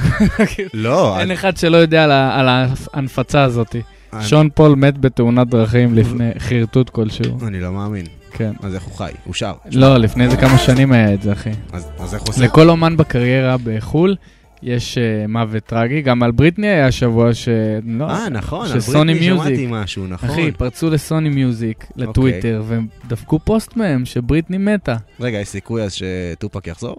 לא, 0.75 1.19
אין 1.21 1.31
אחד 1.31 1.57
שלא 1.57 1.77
יודע 1.77 2.05
על 2.05 2.49
ההנפצה 2.49 3.43
הזאת. 3.43 3.77
שון 4.21 4.49
פול 4.55 4.75
מת 4.75 4.99
בתאונת 4.99 5.49
דרכים 5.49 5.95
לפני 5.95 6.31
חרטוט 6.39 6.91
כלשהו. 6.91 7.39
אני 7.47 7.61
לא 7.61 7.73
מאמין. 7.73 8.05
כן. 8.37 8.53
אז 8.63 8.75
איך 8.75 8.83
הוא 8.83 8.95
חי? 8.95 9.13
הוא 9.25 9.35
שר. 9.35 9.53
לא, 9.73 9.97
לפני 9.97 10.25
איזה 10.25 10.37
כמה 10.37 10.59
שנים 10.59 10.93
היה 10.93 11.15
את 11.15 11.23
זה, 11.23 11.33
אחי. 11.33 11.51
אז 11.73 11.89
אז 11.99 12.15
איך 12.15 12.23
הוא 12.23 12.29
עושה? 12.29 12.45
לכל 12.45 12.71
אומן 12.71 12.97
בקריירה 12.97 13.57
בחו"ל 13.65 14.17
יש 14.63 14.99
אה, 14.99 15.27
מוות 15.29 15.63
טרגי, 15.63 16.03
גם 16.03 16.23
על 16.23 16.31
בריטני 16.31 16.67
היה 16.67 16.93
שבוע 16.93 17.35
ש... 17.35 17.49
לא, 17.85 18.11
אה, 18.11 18.29
נכון, 18.29 18.67
על 18.67 18.79
בריטני 18.79 19.15
מיוזיק. 19.15 19.55
שמעתי 19.57 19.67
משהו, 19.71 20.07
נכון. 20.07 20.31
אחי, 20.31 20.53
פרצו 20.53 20.91
לסוני 20.91 21.29
מיוזיק, 21.29 21.87
לטוויטר, 21.97 22.63
והם 22.67 22.87
דפקו 23.09 23.39
פוסט 23.39 23.77
מהם 23.77 24.05
שבריטני 24.05 24.59
מתה. 24.59 24.97
רגע, 25.21 25.39
יש 25.39 25.49
סיכוי 25.49 25.83
אז 25.83 25.93
שטופק 25.95 26.67
יחזור? 26.67 26.97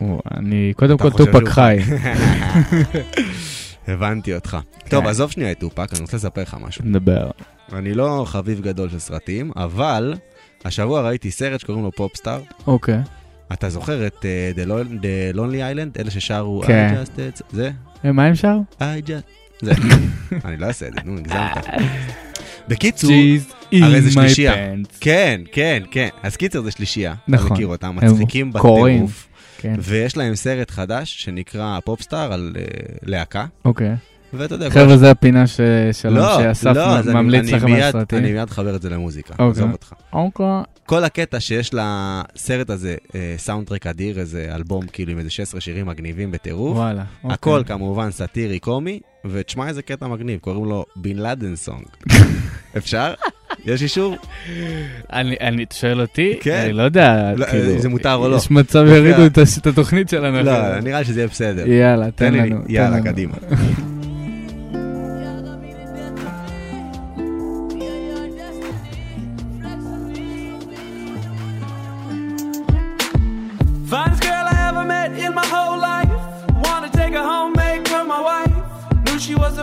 או, 0.00 0.20
אני, 0.34 0.72
קודם 0.76 0.98
כל 0.98 1.10
טופק 1.10 1.32
שהוא 1.32 1.48
חי. 1.48 1.78
הבנתי 3.88 4.34
אותך. 4.34 4.56
טוב, 4.88 5.04
כן. 5.04 5.10
עזוב 5.10 5.30
שנייה 5.30 5.50
את 5.50 5.58
טופק, 5.58 5.92
אני 5.92 6.00
רוצה 6.00 6.16
לספר 6.16 6.42
לך 6.42 6.56
משהו. 6.60 6.84
נדבר. 6.84 7.30
אני 7.72 7.94
לא 7.94 8.24
חביב 8.26 8.60
גדול 8.60 8.88
של 8.88 8.98
סרטים, 8.98 9.50
אבל 9.56 10.14
השבוע 10.64 11.00
ראיתי 11.02 11.30
סרט 11.30 11.60
שקוראים 11.60 11.84
לו 11.84 11.92
פופסטאר. 11.92 12.40
אוקיי. 12.66 12.98
אתה 13.52 13.68
זוכר 13.70 14.06
את 14.06 14.24
אה, 14.24 14.50
The 14.56 14.68
Lon- 14.68 15.02
The 15.02 15.36
Lonely 15.36 15.76
Island? 15.76 16.00
אלה 16.00 16.10
ששרו 16.10 16.62
כן. 16.66 16.94
I 16.94 17.06
just 17.06 17.10
did... 17.40 17.42
זה? 17.52 17.70
אה, 18.04 18.12
מה 18.12 18.24
הם 18.24 18.34
שרו? 18.34 18.64
I 18.80 18.82
just... 19.06 19.62
זה. 19.62 19.72
אני 20.44 20.56
לא 20.56 20.66
אעשה 20.66 20.86
את 20.88 20.92
זה, 20.92 21.00
נו, 21.04 21.18
הגזמת. 21.18 21.66
בקיצור, 22.68 23.10
הרי 23.72 24.02
זה 24.02 24.10
שלישייה. 24.10 24.54
כן, 25.00 25.40
כן, 25.52 25.82
כן. 25.90 26.08
אז 26.22 26.36
קיצר 26.36 26.62
זה 26.62 26.70
שלישייה. 26.70 27.14
נכון. 27.28 27.46
אתה 27.46 27.54
מכיר 27.54 27.66
אותם, 27.66 27.96
מצחיקים. 27.96 28.52
בטירוף. 28.52 29.28
כן. 29.58 29.74
ויש 29.78 30.16
להם 30.16 30.34
סרט 30.34 30.70
חדש 30.70 31.22
שנקרא 31.24 31.78
פופסטאר 31.84 32.32
על 32.32 32.52
אה, 32.58 32.62
להקה. 33.02 33.46
אוקיי. 33.64 33.94
ואתה 34.32 34.54
יודע... 34.54 34.70
חבר'ה, 34.70 34.96
זה 34.96 35.10
הפינה 35.10 35.46
ש- 35.46 35.60
שלנו, 35.92 36.16
לא, 36.16 36.38
שאסף 36.38 36.66
לא, 36.74 37.12
ממליץ 37.14 37.50
לכם 37.52 37.72
על 37.72 37.92
סרטים. 37.92 38.18
אני 38.18 38.32
מיד 38.32 38.50
חבר 38.50 38.76
את 38.76 38.82
זה 38.82 38.90
למוזיקה, 38.90 39.32
אוקיי. 39.32 39.50
עזוב 39.50 39.72
אותך. 39.72 39.92
אוקיי. 40.12 40.46
כל 40.86 41.04
הקטע 41.04 41.40
שיש 41.40 41.70
לסרט 41.74 42.70
הזה 42.70 42.94
אה, 43.14 43.34
סאונדטרק 43.36 43.86
אדיר, 43.86 44.18
איזה 44.18 44.50
אלבום 44.54 44.86
כאילו 44.92 45.12
עם 45.12 45.18
איזה 45.18 45.30
16 45.30 45.60
שירים 45.60 45.86
מגניבים 45.86 46.30
בטירוף. 46.30 46.76
וואלה, 46.76 47.02
אוקיי. 47.22 47.34
הכל 47.34 47.62
כמובן 47.66 48.10
סאטירי 48.10 48.58
קומי, 48.58 49.00
ותשמע 49.24 49.68
איזה 49.68 49.82
קטע 49.82 50.06
מגניב, 50.06 50.40
קוראים 50.40 50.64
לו 50.64 50.84
בן 50.96 51.16
לאדן 51.16 51.56
סונג. 51.56 51.84
אפשר? 52.76 53.14
יש 53.64 53.82
אישור? 53.82 54.16
אני, 55.12 55.36
אני, 55.40 55.62
אתה 55.64 55.74
שואל 55.74 56.00
אותי? 56.00 56.34
כן. 56.40 56.62
אני 56.64 56.72
לא 56.72 56.82
יודע, 56.82 57.32
לא, 57.36 57.46
כאילו, 57.46 57.74
אם 57.74 57.78
זה 57.78 57.88
מותר 57.88 58.14
או 58.14 58.28
לא. 58.28 58.36
יש 58.36 58.50
מצב 58.50 58.84
יורידו 58.86 59.26
את 59.26 59.66
התוכנית 59.66 60.08
שלנו. 60.08 60.42
לא. 60.42 60.80
נראה 60.80 60.98
לי 60.98 61.04
שזה 61.04 61.20
יהיה 61.20 61.28
בסדר. 61.28 61.66
יאללה, 61.68 62.10
תן 62.10 62.34
לנו. 62.34 62.60
יאללה. 62.68 63.02
קדימה. 63.02 63.34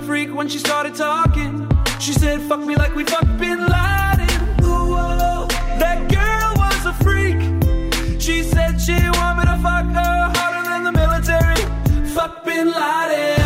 freak 0.06 0.34
when 0.34 0.48
she 0.48 0.60
started 0.60 0.94
talking. 0.94 1.68
She 2.00 2.14
said, 2.14 2.40
fuck 2.42 2.60
me 2.60 2.76
like 2.76 2.94
we 2.96 3.04
fucked 3.04 3.38
Bin 3.40 3.60
Laden. 3.60 4.30
Whoa. 4.62 5.48
That 5.80 6.00
girl 6.18 6.54
was 6.64 6.86
a 6.86 6.94
freak. 7.04 7.40
She 8.22 8.44
said 8.44 8.80
she 8.80 8.94
wanted 9.20 9.48
to 9.52 9.58
fuck 9.64 9.86
her 9.86 10.32
harder 10.36 10.70
than 10.70 10.84
the 10.84 10.92
military. 10.92 12.10
Fuck 12.14 12.46
Bin 12.46 12.68
Laden. 12.72 13.45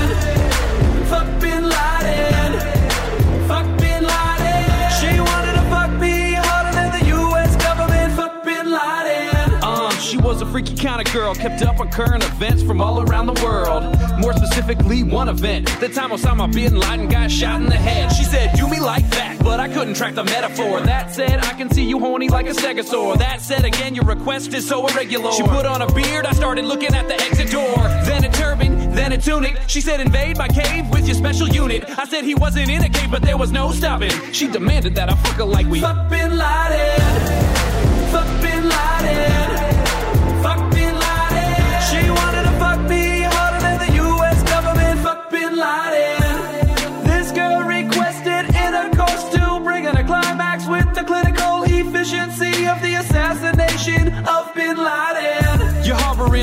Freaky 10.50 10.76
kind 10.76 11.06
of 11.06 11.14
girl, 11.14 11.36
kept 11.36 11.62
up 11.62 11.80
on 11.80 11.90
current 11.90 12.24
events 12.24 12.64
from 12.64 12.82
all 12.82 13.02
around 13.02 13.28
the 13.28 13.42
world. 13.44 13.84
More 14.20 14.34
specifically, 14.34 15.04
one 15.04 15.30
event. 15.30 15.68
The 15.80 15.90
time 15.90 16.10
Osama 16.10 16.52
bin 16.52 16.76
Laden 16.76 17.08
got 17.08 17.32
shot 17.32 17.62
in 17.62 17.68
the 17.68 17.76
head. 17.76 18.10
She 18.12 18.24
said, 18.24 18.56
do 18.56 18.68
me 18.68 18.80
like 18.80 19.08
that, 19.12 19.38
but 19.44 19.60
I 19.60 19.68
couldn't 19.68 19.94
track 19.94 20.16
the 20.16 20.24
metaphor. 20.24 20.82
That 20.82 21.14
said, 21.14 21.40
I 21.46 21.54
can 21.54 21.70
see 21.70 21.84
you 21.84 22.00
horny 22.00 22.30
like 22.30 22.48
a 22.48 22.52
stegosaur. 22.52 23.18
That 23.18 23.42
said, 23.42 23.64
again, 23.64 23.96
your 23.96 24.06
request 24.06 24.54
is 24.54 24.68
so 24.68 24.88
irregular. 24.88 25.32
She 25.32 25.44
put 25.44 25.66
on 25.66 25.82
a 25.82 25.92
beard, 25.94 26.26
I 26.26 26.34
started 26.34 26.66
looking 26.66 26.96
at 26.96 27.08
the 27.08 27.16
exit 27.16 27.52
door. 27.52 27.78
Then 28.06 28.26
a 28.26 28.32
turban, 28.32 28.92
then 28.94 29.12
a 29.12 29.18
tunic. 29.18 29.58
She 29.68 29.82
said, 29.82 30.00
invade 30.00 30.38
my 30.38 30.48
cave 30.48 30.90
with 30.90 31.06
your 31.06 31.16
special 31.16 31.48
unit. 31.48 31.84
I 31.98 32.06
said 32.06 32.24
he 32.24 32.36
wasn't 32.36 32.70
in 32.70 32.84
a 32.84 32.90
cave, 32.90 33.12
but 33.12 33.22
there 33.22 33.38
was 33.38 33.52
no 33.52 33.72
stopping. 33.72 34.12
She 34.32 34.48
demanded 34.48 34.96
that 34.96 35.10
I 35.10 35.16
fuck 35.16 35.36
her 35.36 35.46
like 35.46 35.68
we. 35.68 35.82
Fuck 35.82 36.10
Bin 36.10 36.38
Laden. 36.38 38.12
Fuck 38.12 38.42
Bin 38.42 38.68
Laden. 38.68 39.59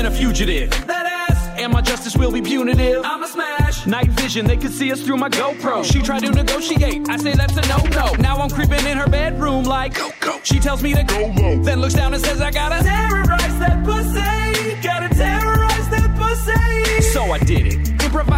A 0.07 0.11
fugitive. 0.11 0.69
That 0.87 1.05
ass. 1.05 1.47
And 1.59 1.73
my 1.73 1.81
justice 1.81 2.15
will 2.15 2.31
be 2.31 2.41
punitive. 2.41 3.03
I'm 3.03 3.23
a 3.23 3.27
smash. 3.27 3.85
Night 3.85 4.09
vision, 4.09 4.45
they 4.45 4.55
could 4.55 4.71
see 4.71 4.91
us 4.91 5.01
through 5.01 5.17
my 5.17 5.29
GoPro. 5.29 5.83
She 5.83 6.01
tried 6.01 6.21
to 6.21 6.31
negotiate. 6.31 7.09
I 7.09 7.17
say 7.17 7.33
that's 7.33 7.57
a 7.57 7.61
no-no. 7.67 8.13
Now 8.13 8.37
I'm 8.37 8.49
creeping 8.49 8.85
in 8.85 8.97
her 8.97 9.07
bedroom 9.07 9.63
like 9.63 9.95
go 9.95 10.09
go. 10.19 10.39
She 10.43 10.59
tells 10.59 10.81
me 10.81 10.93
to 10.93 11.03
go 11.03 11.33
low. 11.35 11.61
Then 11.63 11.81
looks 11.81 11.95
down 11.95 12.13
and 12.13 12.23
says 12.23 12.41
I 12.41 12.51
gotta 12.51 12.83
terrorize 12.83 13.59
that 13.59 13.83
pussy. 13.83 14.81
Gotta 14.81 15.13
terrorize 15.13 15.89
that 15.89 16.09
pussy. 16.17 17.01
So 17.01 17.23
I 17.23 17.39
did 17.39 17.67
it. 17.67 17.86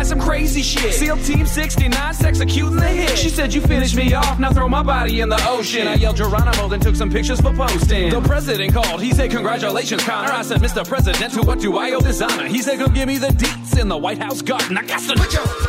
Some 0.09 0.19
crazy 0.19 0.63
shit. 0.63 0.95
SEAL 0.95 1.17
Team 1.17 1.45
69, 1.45 1.93
executing 2.25 2.77
the 2.77 2.87
hit. 2.87 3.15
She 3.15 3.29
said 3.29 3.53
you 3.53 3.61
finished 3.61 3.95
me 3.95 4.11
off, 4.15 4.39
now 4.39 4.51
throw 4.51 4.67
my 4.67 4.81
body 4.81 5.21
in 5.21 5.29
the 5.29 5.39
ocean. 5.47 5.87
I 5.87 5.93
yelled 5.95 6.15
Geronimo, 6.15 6.67
then 6.67 6.79
took 6.79 6.95
some 6.95 7.11
pictures 7.11 7.39
for 7.39 7.53
posting. 7.53 8.09
The 8.09 8.21
president 8.21 8.73
called, 8.73 9.03
he 9.03 9.13
said 9.13 9.29
congratulations, 9.29 10.03
Connor. 10.03 10.31
I 10.31 10.41
said, 10.41 10.61
Mr. 10.61 10.83
President, 10.87 11.33
to 11.33 11.43
what 11.43 11.59
do 11.59 11.77
I 11.77 11.91
owe 11.91 11.99
this 11.99 12.23
honor? 12.23 12.47
He 12.47 12.63
said, 12.63 12.79
come 12.79 12.91
give 12.91 13.07
me 13.07 13.19
the 13.19 13.27
deets 13.27 13.79
in 13.79 13.87
the 13.87 13.97
White 13.97 14.17
House 14.17 14.41
garden. 14.41 14.79
I 14.79 14.83
got 14.83 14.99
to 15.01 15.15
Put 15.15 15.33
your 15.33 15.68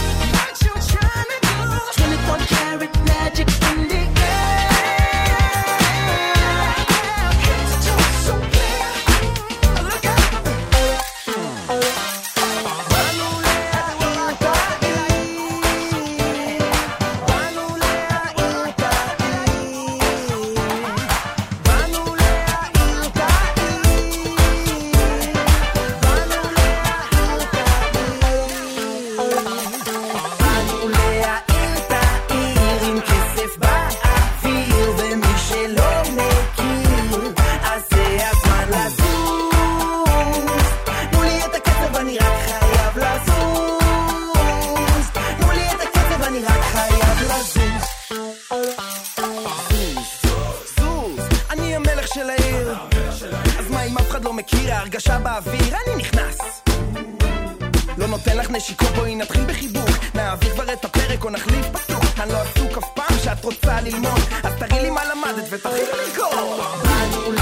שאת 63.41 63.45
רוצה 63.45 63.81
ללמוד. 63.81 64.19
אז 64.43 64.53
תראי 64.59 64.81
לי 64.81 64.89
מה 64.89 65.01
למדת 65.05 65.47
ותתחיל 65.49 65.85
לרקוד. 65.85 66.59
באנו 66.83 67.40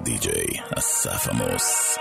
ודי.ג'יי 0.00 0.60
אסף 0.78 1.28
עמוס. 1.28 1.98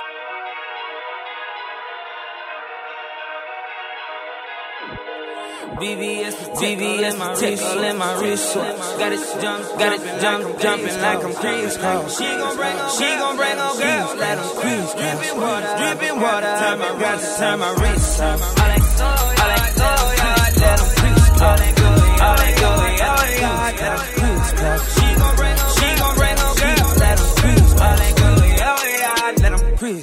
BBS, 5.82 6.36
BBS, 6.62 7.18
my 7.20 7.34
wrist, 7.40 7.64
all 7.64 7.84
in 7.84 7.98
my 7.98 8.14
wrist. 8.20 8.54
Got 9.00 9.12
it 9.12 9.24
jump, 9.42 9.64
got 9.82 9.92
it 9.98 10.22
jump, 10.22 10.44
jumping 10.64 11.02
like 11.06 11.24
I'm 11.28 11.34
Chris 11.34 11.78
Cross. 11.78 12.18
She 12.18 12.24
gon' 12.24 12.56
bring, 12.56 12.78
she 12.98 13.10
gon' 13.22 13.36
bring 13.36 13.58
on 13.66 13.74
girls, 13.84 14.12
let 14.24 14.36
them 14.38 14.50
quiz 14.62 14.88
dripping 15.00 15.38
water, 15.42 15.72
dripping 15.80 16.18
water. 16.22 16.52
Time 16.64 16.82
I 16.82 16.92
got 17.04 17.20
to 17.20 17.30
turn 17.38 17.60
my 17.60 17.72
wrist 17.82 18.22
off. 18.22 18.42
All 18.42 18.70
that, 18.72 18.84
all 19.02 19.36
that, 19.36 19.59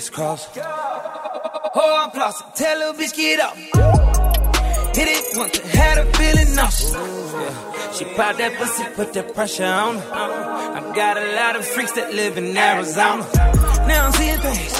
Crisscross. 0.10 0.50
Oh, 1.76 2.04
I'm 2.04 2.12
flossing, 2.12 2.54
tell 2.56 2.78
little 2.78 2.94
bitch 2.94 3.16
get 3.16 3.40
up. 3.40 3.56
Hit 4.96 5.08
it 5.08 5.38
once, 5.38 5.58
had 5.58 5.98
a 6.00 6.06
feeling 6.14 6.56
nauseous. 6.56 6.94
Yeah. 6.94 7.92
She 7.92 8.06
popped 8.06 8.38
that 8.40 8.58
pussy, 8.58 8.84
put 8.96 9.14
that 9.14 9.34
pressure 9.34 9.66
on 9.66 9.98
her. 9.98 10.12
I 10.12 10.96
got 10.96 11.18
a 11.18 11.36
lot 11.36 11.56
of 11.56 11.66
freaks 11.66 11.92
that 11.94 12.14
live 12.14 12.38
in 12.38 12.58
Arizona. 12.58 13.24
Now 13.88 14.08
I'm 14.08 14.14
seeing 14.14 14.38
things, 14.38 14.74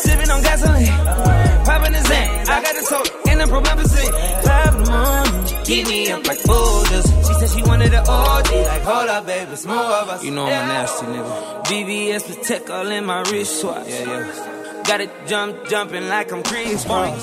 sipping 0.00 0.30
on 0.30 0.42
gasoline, 0.42 1.64
popping 1.64 1.92
the 1.92 2.02
Zan. 2.02 2.48
I 2.48 2.62
got 2.62 2.74
the 2.76 2.82
soda 2.82 3.10
and 3.30 3.40
the 3.40 3.44
promethazine. 3.44 4.42
Five 4.44 4.74
in 4.74 4.84
the 4.84 4.90
morning, 4.90 5.46
she 5.46 5.56
keep 5.64 5.86
me 5.88 6.10
up 6.10 6.26
like 6.26 6.42
boulders. 6.44 7.06
She 7.26 7.34
said 7.34 7.50
she 7.50 7.62
wanted 7.62 7.92
an 7.92 8.04
OG, 8.08 8.50
like 8.52 8.82
hold 8.82 9.08
up, 9.08 9.26
baby, 9.26 9.52
it's 9.52 9.66
more 9.66 9.76
of 9.76 10.08
us. 10.08 10.24
You 10.24 10.30
know 10.30 10.46
I'm 10.46 10.64
a 10.64 10.72
nasty 10.72 11.06
nigga. 11.06 11.64
BBS 11.64 12.24
Protect 12.26 12.70
all 12.70 12.86
in 12.86 13.04
my 13.04 13.20
wristwatch. 13.22 13.88
Yeah, 13.88 14.04
yeah. 14.04 14.57
Got 14.88 15.02
it 15.02 15.10
jump, 15.26 15.68
jumping 15.68 16.08
like 16.08 16.32
I'm 16.32 16.42
Kris 16.42 16.82
Kross. 16.86 17.20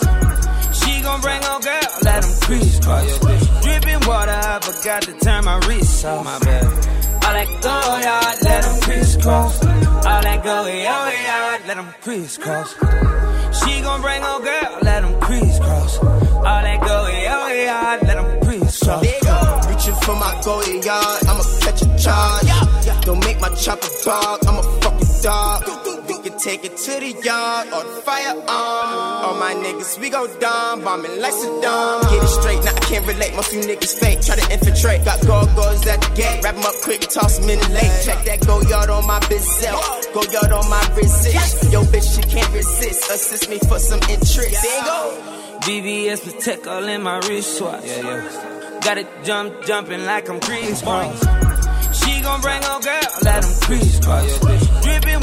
She 0.71 1.01
gon' 1.01 1.19
bring 1.19 1.43
on 1.45 1.61
girl, 1.61 1.81
let 2.03 2.21
them 2.21 2.31
crisscross. 2.41 3.19
Dripping 3.63 4.07
water, 4.07 4.31
I 4.31 4.59
forgot 4.61 5.01
to 5.01 5.13
turn 5.13 5.45
my 5.45 5.57
wrist 5.65 6.05
off. 6.05 6.23
My 6.23 6.37
bad. 6.45 6.63
All 6.63 7.33
that 7.33 7.47
Goyard, 7.63 8.43
let 8.43 8.61
them 8.61 8.81
crisscross. 8.81 9.65
All 9.65 10.21
that 10.21 10.43
Goyard, 10.43 11.67
let 11.67 11.77
them 11.77 11.91
crisscross. 12.01 12.71
She 13.57 13.81
gon' 13.81 14.01
bring 14.03 14.21
on 14.21 14.43
girl, 14.43 14.79
let 14.83 15.01
them 15.01 15.19
crisscross. 15.19 15.97
All 15.97 16.43
that 16.43 16.79
Goyard, 16.81 18.03
let 18.03 18.15
them 18.15 18.41
crisscross. 18.41 19.01
Reaching 19.67 19.95
for 20.03 20.15
my 20.15 20.39
golden 20.45 20.83
yard, 20.83 21.25
I'ma 21.27 21.43
catch 21.61 21.81
a 21.81 21.97
charge. 21.97 23.05
Don't 23.05 23.25
make 23.25 23.39
my 23.41 23.49
chopper 23.55 23.89
bark, 24.05 24.41
I'm 24.47 24.59
a 24.59 24.63
fucking 24.81 25.21
dog. 25.23 25.94
We 26.45 26.57
can 26.57 26.61
take 26.61 26.71
it 26.71 26.77
to 26.77 26.91
the 26.99 27.25
yard 27.25 27.67
or 27.73 27.83
the 27.83 28.01
firearm. 28.01 28.45
All 28.45 29.35
my 29.39 29.53
niggas, 29.55 29.99
we 29.99 30.09
go 30.11 30.27
dumb, 30.39 30.83
bombing 30.83 31.19
like 31.19 31.33
Saddam. 31.33 32.01
Get 32.11 32.23
it 32.23 32.27
straight, 32.27 32.63
now 32.63 32.75
I 32.75 32.79
can't 32.81 33.07
relate. 33.07 33.35
Most 33.35 33.53
you 33.53 33.61
niggas 33.61 33.99
fake, 33.99 34.21
try 34.21 34.35
to 34.35 34.53
infiltrate. 34.53 35.05
Got 35.05 35.25
go-go's 35.25 35.87
at 35.87 36.01
the 36.01 36.15
gate, 36.15 36.43
wrap 36.43 36.55
'em 36.55 36.65
up 36.65 36.75
quick, 36.83 37.01
toss 37.01 37.39
'em 37.39 37.49
in 37.49 37.59
the 37.59 37.69
lake. 37.69 37.91
Check 38.05 38.25
that 38.25 38.41
Goyard 38.41 38.89
on 38.89 39.07
my 39.07 39.19
bitch 39.21 40.13
Go 40.13 40.21
yard 40.31 40.51
on 40.51 40.69
my 40.69 40.85
resist. 40.95 41.71
Yo, 41.71 41.83
bitch, 41.83 42.15
she 42.15 42.21
can't 42.21 42.51
resist. 42.53 43.09
Assist 43.09 43.49
me 43.49 43.57
for 43.67 43.79
some 43.79 44.01
interest. 44.07 44.61
There 44.61 44.79
you 44.79 44.85
go. 44.85 45.17
BBS 45.65 46.19
Protect 46.19 46.67
all 46.67 46.87
in 46.87 47.01
my 47.01 47.17
wristwatch. 47.25 47.85
Yeah, 47.85 48.01
yeah. 48.01 48.79
Got 48.81 48.97
it 48.99 49.07
jump, 49.23 49.65
jumping 49.65 50.05
like 50.05 50.29
I'm 50.29 50.39
Kris 50.39 50.83
Kross. 50.83 51.17
She 51.99 52.21
gon' 52.21 52.41
bring 52.41 52.63
on 52.65 52.81
girl, 52.81 53.01
let 53.23 53.41
them 53.41 53.53
crisscross. 53.61 54.39
Dripping 54.39 54.64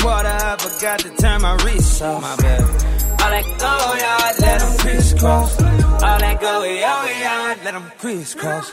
water, 0.04 0.28
I 0.28 0.56
forgot 0.58 0.98
to 1.00 1.10
turn 1.16 1.42
my 1.42 1.54
wrist 1.64 2.02
off. 2.02 2.22
My 2.22 2.36
bad. 2.36 2.62
All 3.22 3.30
that 3.30 3.44
go 3.58 3.94
yard, 4.04 4.34
let 4.40 4.60
them 4.60 4.78
crisscross. 4.78 5.62
All 6.02 6.18
that 6.18 6.40
Goyard, 6.40 6.82
oh, 6.82 7.56
let 7.64 7.74
them 7.74 7.92
crisscross. 7.98 8.70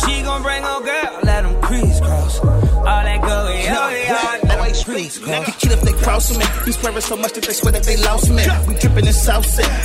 She 0.00 0.22
gon' 0.22 0.42
bring 0.42 0.62
on 0.62 0.84
girl, 0.84 1.18
let 1.24 1.42
them 1.42 1.60
crisscross. 1.60 2.38
All 2.38 2.84
that 2.84 3.20
Goyard, 3.20 4.40
oh, 4.42 4.45
let 4.66 4.76
them 4.76 4.94
crisscross. 4.94 5.56
Kid 5.56 5.72
if 5.72 5.80
they 5.82 5.92
cross 5.92 6.36
me. 6.36 6.44
We 6.64 6.72
swearing 6.72 7.00
so 7.00 7.16
much 7.16 7.32
that 7.34 7.44
they 7.44 7.52
swear 7.52 7.72
that 7.72 7.84
they 7.84 7.96
lost 7.96 8.30
me. 8.30 8.44
We 8.66 8.74
dripping 8.78 9.06
in 9.06 9.12
Set. 9.12 9.36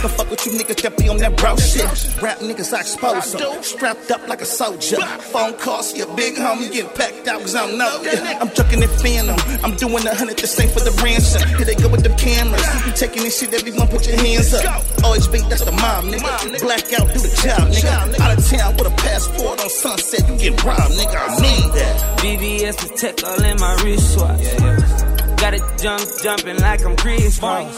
Don't 0.02 0.12
fuck 0.12 0.30
with 0.30 0.46
you 0.46 0.54
niggas 0.54 0.82
that 0.82 0.98
be 0.98 1.10
on 1.10 1.18
that 1.18 1.38
bro 1.38 1.56
shit. 1.58 1.86
Rap 2.22 2.40
niggas, 2.40 2.74
I 2.74 2.82
expose 2.82 3.34
them. 3.34 3.64
Strapped 3.64 4.12
up 4.12 4.28
like 4.28 4.42
a 4.42 4.46
soldier. 4.46 4.98
Phone 5.32 5.54
calls, 5.58 5.96
your 5.96 6.08
big 6.16 6.36
homie 6.36 6.72
getting 6.72 6.92
packed 6.92 7.28
out 7.28 7.42
cause 7.42 7.56
I 7.56 7.68
don't 7.68 7.78
know. 7.78 8.02
I'm 8.40 8.50
chucking 8.52 8.82
it 8.82 8.90
phantom. 9.02 9.38
I'm 9.64 9.76
doing 9.76 10.06
a 10.06 10.16
hundred 10.16 10.38
the 10.38 10.48
same 10.48 10.70
for 10.70 10.80
the 10.80 10.92
ransom. 11.04 11.48
Here 11.58 11.66
they 11.66 11.76
go 11.76 11.90
with 11.90 12.04
the 12.04 12.14
cameras. 12.16 12.66
You 12.86 12.92
taking 12.94 13.24
this 13.24 13.40
shit, 13.40 13.54
everyone 13.54 13.88
put 13.88 14.08
your 14.08 14.18
hands 14.18 14.54
up. 14.54 14.64
OHB, 15.02 15.50
that's 15.50 15.66
the 15.66 15.72
mob, 15.72 16.06
nigga. 16.06 16.62
Black 16.62 16.92
out, 16.94 17.08
do 17.14 17.20
the 17.20 17.34
job, 17.42 17.70
nigga. 17.70 18.20
Out 18.20 18.38
of 18.38 18.46
town 18.46 18.78
with 18.78 18.88
a 18.88 18.96
passport 18.98 19.60
on 19.62 19.70
sunset, 19.70 20.28
you 20.28 20.38
get 20.38 20.64
robbed, 20.64 20.94
nigga. 20.94 21.18
I 21.18 21.42
mean 21.42 21.72
that. 21.76 22.20
BBS 22.20 22.78
Protect 22.78 23.24
all 23.24 23.44
in 23.44 23.60
my 23.60 23.76
wristwatch. 23.84 24.42
Yeah, 24.42 24.58
yeah. 24.60 24.71
Got 25.42 25.56
it 25.56 25.64
jump, 25.80 26.08
jumping 26.22 26.60
like 26.60 26.86
I'm 26.86 26.96
Kris 26.96 27.40
Kross. 27.40 27.74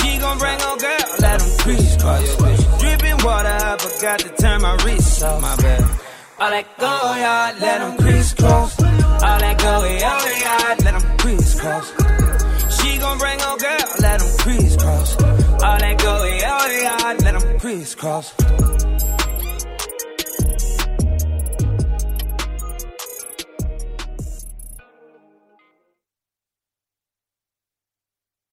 She 0.00 0.18
gon' 0.18 0.36
bring 0.38 0.60
on 0.62 0.78
girl, 0.78 0.98
let 1.20 1.38
them 1.38 1.50
crisscross. 1.58 2.36
Dripping 2.80 3.24
water, 3.24 3.48
I 3.48 3.76
forgot 3.78 4.18
to 4.18 4.28
turn 4.30 4.62
my 4.62 4.74
wrist 4.84 5.22
off. 5.22 5.40
My 5.40 5.54
bad. 5.56 5.80
All 6.40 6.50
that 6.50 6.76
Goyard, 6.78 7.60
let 7.60 7.78
them 7.78 7.96
crisscross. 7.98 8.82
All 8.82 9.38
that 9.38 9.58
Goyard, 9.60 10.84
let 10.84 10.98
them 10.98 11.18
crisscross. 11.18 11.88
She 12.80 12.98
gon' 12.98 13.18
bring 13.18 13.40
on 13.42 13.58
girl, 13.58 13.86
let 14.00 14.18
them 14.18 14.38
crisscross. 14.38 15.22
All 15.22 15.78
that 15.78 15.98
Goyard, 15.98 17.22
let 17.22 17.38
them 17.38 17.60
crisscross. 17.60 18.91